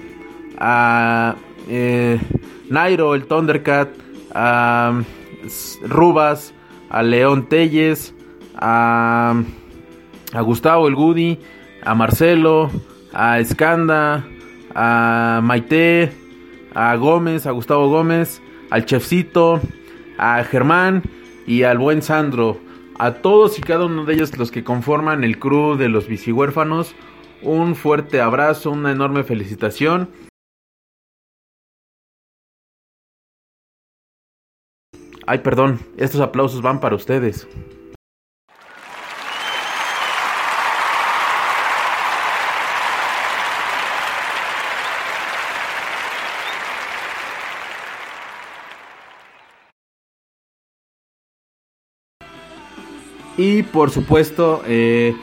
a 0.59 1.37
eh, 1.69 2.19
Nairo, 2.69 3.15
el 3.15 3.27
Thundercat, 3.27 3.89
a 4.35 5.01
Rubas, 5.83 6.55
a 6.91 7.03
León 7.03 7.49
Telles, 7.49 8.15
a, 8.55 9.43
Gustavo 10.41 10.89
el 10.89 10.95
Goody, 10.95 11.39
a 11.83 11.95
Marcelo, 11.95 12.71
a 13.13 13.39
Escanda, 13.39 14.25
a 14.75 15.41
Maite, 15.43 16.13
a 16.75 16.95
Gómez, 16.97 17.47
a 17.47 17.53
Gustavo 17.53 17.89
Gómez, 17.89 18.43
al 18.71 18.85
Chefcito, 18.85 19.61
a 20.19 20.43
Germán 20.45 21.03
y 21.47 21.63
al 21.63 21.79
buen 21.79 22.03
Sandro. 22.03 22.59
A 22.99 23.13
todos 23.13 23.59
y 23.59 23.61
cada 23.61 23.85
uno 23.87 24.05
de 24.05 24.15
ellos 24.15 24.37
los 24.39 24.51
que 24.51 24.65
conforman 24.65 25.23
el 25.23 25.39
crew 25.39 25.77
de 25.77 25.91
los 25.91 26.09
bicihuérfanos, 26.09 26.95
un 27.43 27.75
fuerte 27.75 28.23
abrazo, 28.23 28.71
una 28.71 28.91
enorme 28.91 29.23
felicitación. 29.23 30.09
Ay, 35.29 35.39
perdón, 35.39 35.81
estos 35.97 36.21
aplausos 36.21 36.63
van 36.63 36.79
para 36.79 36.95
ustedes. 36.95 37.49
Y 53.37 53.65
por 53.65 53.91
supuesto, 53.91 54.63
eh, 54.67 55.15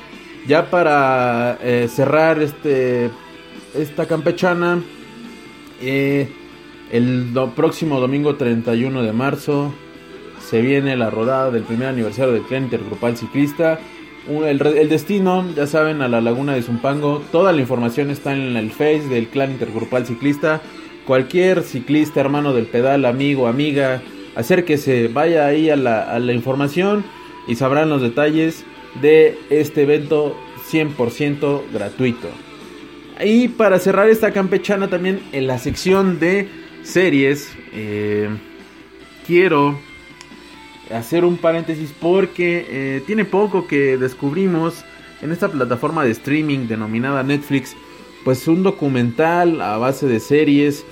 ya 0.46 0.70
para 0.70 1.58
eh, 1.62 1.88
cerrar 1.88 2.42
este 2.42 3.10
esta 3.74 4.06
campechana, 4.06 4.84
eh, 5.82 6.30
el 6.92 7.34
próximo 7.56 8.00
domingo 8.00 8.36
31 8.36 9.02
de 9.02 9.14
marzo 9.14 9.74
se 10.48 10.62
viene 10.62 10.96
la 10.96 11.10
rodada 11.10 11.52
del 11.52 11.64
primer 11.64 11.88
aniversario 11.88 12.34
del 12.34 12.44
Clan 12.44 12.64
Intergrupal 12.64 13.18
Ciclista. 13.18 13.80
El 14.28 14.90
destino, 14.90 15.46
ya 15.56 15.68
saben, 15.68 16.02
a 16.02 16.08
la 16.08 16.22
Laguna 16.22 16.54
de 16.54 16.62
Zumpango. 16.62 17.22
Toda 17.32 17.52
la 17.52 17.62
información 17.62 18.10
está 18.10 18.34
en 18.34 18.56
el 18.56 18.72
Face 18.72 19.08
del 19.10 19.28
Clan 19.28 19.52
Intergrupal 19.52 20.06
Ciclista. 20.06 20.62
Cualquier 21.06 21.64
ciclista, 21.64 22.22
hermano 22.22 22.54
del 22.54 22.66
pedal, 22.66 23.04
amigo, 23.04 23.48
amiga, 23.48 24.02
acérquese, 24.36 25.10
vaya 25.10 25.46
ahí 25.46 25.70
a 25.70 25.76
la, 25.76 26.04
a 26.04 26.20
la 26.20 26.32
información 26.32 27.04
y 27.48 27.56
sabrán 27.56 27.90
los 27.90 28.02
detalles 28.02 28.64
de 29.02 29.38
este 29.50 29.84
evento 29.84 30.38
100% 30.72 31.62
gratuito. 31.74 32.30
Y 33.24 33.50
para 33.50 33.80
cerrar 33.80 34.10
esta 34.10 34.32
campechana 34.32 34.90
también 34.90 35.22
en 35.32 35.48
la 35.48 35.58
sección 35.60 36.20
de 36.20 36.48
series, 36.84 37.54
eh, 37.74 38.30
quiero 39.28 39.78
hacer 40.94 41.26
un 41.26 41.38
paréntesis 41.38 41.94
porque 42.00 42.66
eh, 42.70 43.04
tiene 43.06 43.26
poco 43.26 43.68
que 43.68 43.98
descubrimos 43.98 44.84
en 45.22 45.32
esta 45.32 45.50
plataforma 45.50 46.04
de 46.04 46.12
streaming 46.12 46.68
denominada 46.68 47.24
Netflix, 47.24 47.76
pues 48.24 48.48
un 48.48 48.64
documental 48.64 49.62
a 49.62 49.78
base 49.78 50.08
de 50.08 50.20
series 50.20 50.86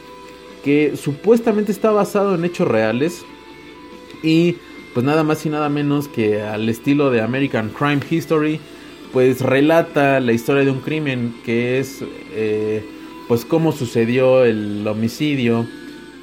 que 0.64 0.96
supuestamente 0.96 1.72
está 1.72 1.92
basado 1.92 2.36
en 2.36 2.46
hechos 2.46 2.68
reales 2.68 3.26
y 4.24 4.58
pues 4.94 5.06
nada 5.06 5.24
más 5.24 5.46
y 5.46 5.50
nada 5.50 5.70
menos 5.70 6.08
que 6.08 6.42
al 6.42 6.68
estilo 6.70 7.12
de 7.12 7.22
American 7.22 7.70
Crime 7.70 8.02
History, 8.10 8.60
pues 9.14 9.42
relata 9.42 10.20
la 10.20 10.34
historia 10.34 10.64
de 10.64 10.72
un 10.72 10.82
crimen 10.82 11.34
que 11.46 11.80
es 11.80 12.04
eh, 12.34 12.84
pues 13.28 13.46
cómo 13.46 13.72
sucedió 13.72 14.44
el 14.44 14.86
homicidio, 14.88 15.66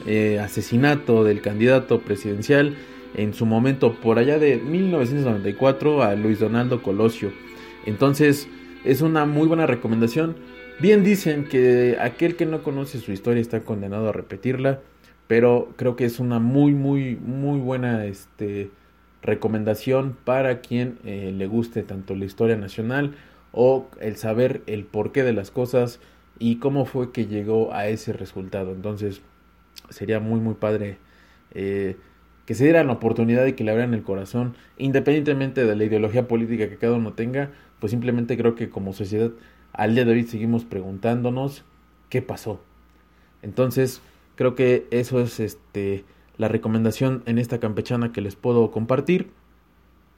eh, 0.07 0.39
asesinato 0.43 1.25
del 1.25 1.41
candidato 1.41 2.01
presidencial 2.01 2.77
en 3.15 3.35
su 3.35 3.47
momento 3.47 3.95
por 3.95 4.19
allá 4.19 4.39
de 4.39 4.57
1994 4.57 6.03
a 6.03 6.15
Luis 6.15 6.41
Donaldo 6.41 6.83
Colosio. 6.83 7.33
Entonces 7.87 8.49
es 8.85 9.01
una 9.01 9.27
muy 9.27 9.47
buena 9.49 9.67
recomendación. 9.67 10.37
Bien 10.81 11.03
dicen 11.03 11.45
que 11.45 11.97
aquel 12.01 12.37
que 12.37 12.47
no 12.47 12.63
conoce 12.63 13.01
su 13.01 13.13
historia 13.13 13.41
está 13.41 13.61
condenado 13.61 14.09
a 14.09 14.13
repetirla, 14.13 14.81
pero 15.27 15.73
creo 15.77 15.97
que 15.97 16.05
es 16.05 16.21
una 16.21 16.39
muy 16.39 16.73
muy 16.73 17.17
muy 17.17 17.59
buena 17.59 18.05
este 18.05 18.71
recomendación 19.23 20.17
para 20.25 20.61
quien 20.61 20.99
eh, 21.05 21.33
le 21.37 21.47
guste 21.47 21.83
tanto 21.83 22.15
la 22.15 22.25
historia 22.25 22.57
nacional 22.57 23.17
o 23.53 23.89
el 24.01 24.17
saber 24.17 24.63
el 24.67 24.85
porqué 24.85 25.25
de 25.25 25.33
las 25.33 25.51
cosas 25.51 25.99
y 26.39 26.57
cómo 26.57 26.85
fue 26.85 27.11
que 27.11 27.27
llegó 27.27 27.75
a 27.75 27.89
ese 27.89 28.13
resultado. 28.13 28.73
Entonces 28.73 29.23
sería 29.91 30.21
muy 30.21 30.41
muy 30.41 30.55
padre 30.55 30.99
eh, 31.55 31.97
que 32.49 32.55
se 32.55 32.65
dieran 32.65 32.87
la 32.87 32.95
oportunidad 32.95 33.45
y 33.45 33.53
que 33.53 33.63
le 33.63 33.73
abrieran 33.73 33.93
el 33.93 34.03
corazón, 34.03 34.57
independientemente 34.79 35.67
de 35.67 35.77
la 35.77 35.85
ideología 35.85 36.27
política 36.29 36.71
que 36.71 36.79
cada 36.79 36.95
uno 36.95 37.13
tenga, 37.13 37.51
pues 37.79 37.91
simplemente 37.91 38.39
creo 38.39 38.55
que 38.55 38.71
como 38.71 38.95
sociedad 38.95 39.33
al 39.75 39.95
día 39.95 40.07
de 40.07 40.13
hoy 40.13 40.23
seguimos 40.23 40.65
preguntándonos 40.65 41.67
qué 42.09 42.23
pasó. 42.23 42.65
Entonces, 43.43 44.01
creo 44.35 44.55
que 44.55 44.87
eso 44.91 45.21
es 45.21 45.41
este 45.41 46.07
la 46.39 46.49
recomendación 46.49 47.23
en 47.27 47.37
esta 47.37 47.61
campechana 47.61 48.13
que 48.13 48.23
les 48.23 48.35
puedo 48.35 48.71
compartir. 48.71 49.29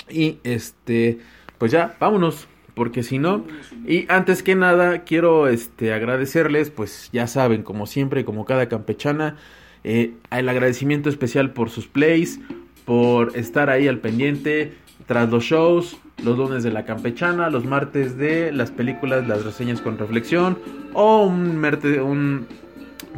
Y 0.09 0.39
este, 0.45 1.19
pues 1.59 1.73
ya, 1.73 1.97
vámonos, 1.99 2.47
porque 2.77 3.03
si 3.03 3.19
no, 3.19 3.45
y 3.85 4.07
antes 4.09 4.45
que 4.45 4.55
nada 4.55 5.03
quiero 5.03 5.49
este 5.49 5.93
agradecerles, 5.93 6.71
pues 6.71 7.11
ya 7.13 7.27
saben, 7.27 7.65
como 7.65 7.87
siempre, 7.87 8.25
como 8.25 8.45
cada 8.45 8.69
campechana, 8.69 9.37
eh, 9.85 10.13
el 10.31 10.49
agradecimiento 10.49 11.09
especial 11.09 11.53
por 11.53 11.71
sus 11.71 11.87
plays, 11.87 12.41
por 12.85 13.37
estar 13.37 13.71
ahí 13.71 13.89
al 13.89 13.99
pendiente 13.99 14.75
tras 15.07 15.31
los 15.31 15.45
shows, 15.45 15.97
los 16.25 16.37
lunes 16.37 16.63
de 16.63 16.71
la 16.71 16.85
campechana, 16.85 17.51
los 17.51 17.65
martes 17.65 18.17
de 18.17 18.53
las 18.53 18.71
películas, 18.71 19.27
las 19.27 19.45
reseñas 19.45 19.81
con 19.81 19.99
reflexión 19.99 20.59
o 20.93 21.25
un, 21.25 21.65
un 22.03 22.47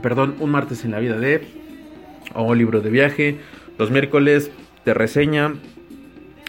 perdón, 0.03 0.37
un 0.41 0.51
martes 0.51 0.85
en 0.85 0.93
la 0.93 1.01
vida 1.01 1.19
de 1.19 1.43
o 2.35 2.55
libro 2.55 2.81
de 2.81 2.91
viaje, 2.91 3.39
los 3.79 3.91
miércoles 3.91 4.51
de 4.85 4.95
reseña 4.95 5.55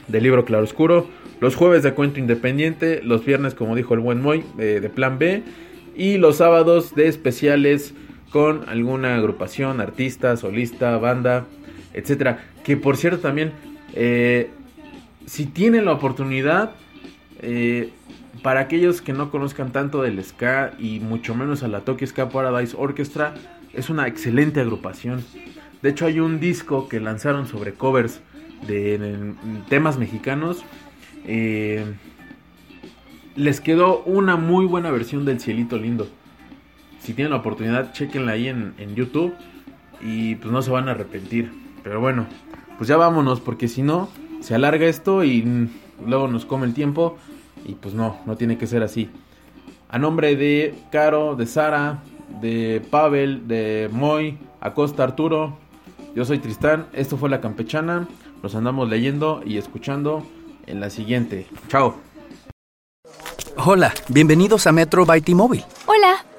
del 0.08 0.24
libro 0.24 0.46
Claroscuro, 0.46 1.08
los 1.40 1.56
jueves 1.56 1.84
de 1.84 1.94
cuento 1.94 2.20
independiente, 2.20 3.02
los 3.04 3.26
viernes 3.26 3.54
como 3.56 3.76
dijo 3.76 3.94
el 3.94 4.00
buen 4.00 4.22
Moy 4.22 4.44
eh, 4.60 4.80
de 4.82 4.90
Plan 4.90 5.18
B 5.18 5.44
y 5.96 6.18
los 6.18 6.38
sábados 6.38 6.96
de 6.96 7.08
especiales 7.08 7.94
con 8.34 8.68
alguna 8.68 9.16
agrupación, 9.16 9.80
artista, 9.80 10.36
solista, 10.38 10.98
banda, 10.98 11.46
etcétera. 11.94 12.44
Que 12.64 12.76
por 12.76 12.98
cierto 12.98 13.20
también, 13.20 13.52
eh, 13.94 14.50
si 15.28 15.46
tienen 15.46 15.86
la 15.86 15.92
oportunidad, 15.92 16.72
eh, 17.44 17.92
para 18.42 18.62
aquellos 18.62 19.04
que 19.04 19.14
no 19.14 19.30
conozcan 19.30 19.72
tanto 19.72 20.02
del 20.02 20.22
ska 20.24 20.74
y 20.80 21.00
mucho 21.00 21.36
menos 21.36 21.62
a 21.62 21.68
la 21.68 21.82
Tokyo 21.82 22.08
Ska 22.08 22.30
Paradise 22.30 22.76
Orchestra, 22.76 23.36
es 23.72 23.92
una 23.92 24.08
excelente 24.08 24.60
agrupación. 24.62 25.24
De 25.84 25.92
hecho 25.92 26.08
hay 26.08 26.20
un 26.20 26.40
disco 26.40 26.90
que 26.90 27.00
lanzaron 27.00 27.46
sobre 27.46 27.74
covers 27.74 28.20
de, 28.66 29.36
temas 29.70 30.00
mexicanos. 30.00 30.66
Eh, 31.28 31.86
les 33.36 33.62
quedó 33.62 34.02
una 34.06 34.38
muy 34.38 34.66
buena 34.66 34.90
versión 34.90 35.24
del 35.24 35.40
Cielito 35.40 35.78
Lindo. 35.78 36.08
Si 37.04 37.14
tienen 37.14 37.32
la 37.32 37.38
oportunidad, 37.38 37.92
chequenla 37.92 38.32
ahí 38.32 38.48
en, 38.48 38.74
en 38.78 38.96
YouTube 38.96 39.34
y 40.02 40.36
pues 40.36 40.52
no 40.52 40.62
se 40.62 40.72
van 40.72 40.88
a 40.88 40.92
arrepentir. 40.92 41.52
Pero 41.84 42.00
bueno, 42.00 42.26
pues 42.78 42.88
ya 42.88 42.96
vámonos 42.98 43.42
porque 43.42 43.68
si 43.68 43.82
no, 43.82 44.10
se 44.40 44.56
alarga 44.56 44.86
esto 44.86 45.24
y 45.24 45.70
luego 46.06 46.28
nos 46.28 46.46
come 46.46 46.66
el 46.66 46.74
tiempo 46.74 47.18
y 47.66 47.74
pues 47.74 47.94
no, 47.94 48.18
no 48.26 48.38
tiene 48.38 48.58
que 48.58 48.68
ser 48.68 48.84
así. 48.84 49.10
A 49.90 50.00
nombre 50.00 50.36
de 50.36 50.76
Caro, 50.92 51.36
de 51.36 51.46
Sara, 51.46 52.04
de 52.42 52.82
Pavel, 52.90 53.48
de 53.48 53.90
Moy, 53.92 54.38
Acosta 54.62 55.04
Arturo, 55.04 55.58
yo 56.16 56.26
soy 56.26 56.40
Tristán, 56.40 56.88
esto 56.94 57.18
fue 57.18 57.30
La 57.30 57.42
Campechana, 57.42 58.08
los 58.42 58.56
andamos 58.56 58.90
leyendo 58.90 59.42
y 59.46 59.58
escuchando 59.58 60.26
en 60.68 60.80
la 60.80 60.90
siguiente. 60.90 61.48
Chao. 61.68 61.96
Hola, 63.58 63.94
bienvenidos 64.10 64.68
a 64.68 64.72
Metro 64.72 65.06
by 65.06 65.22
T-Mobile. 65.22 65.64
Hola, 65.86 66.26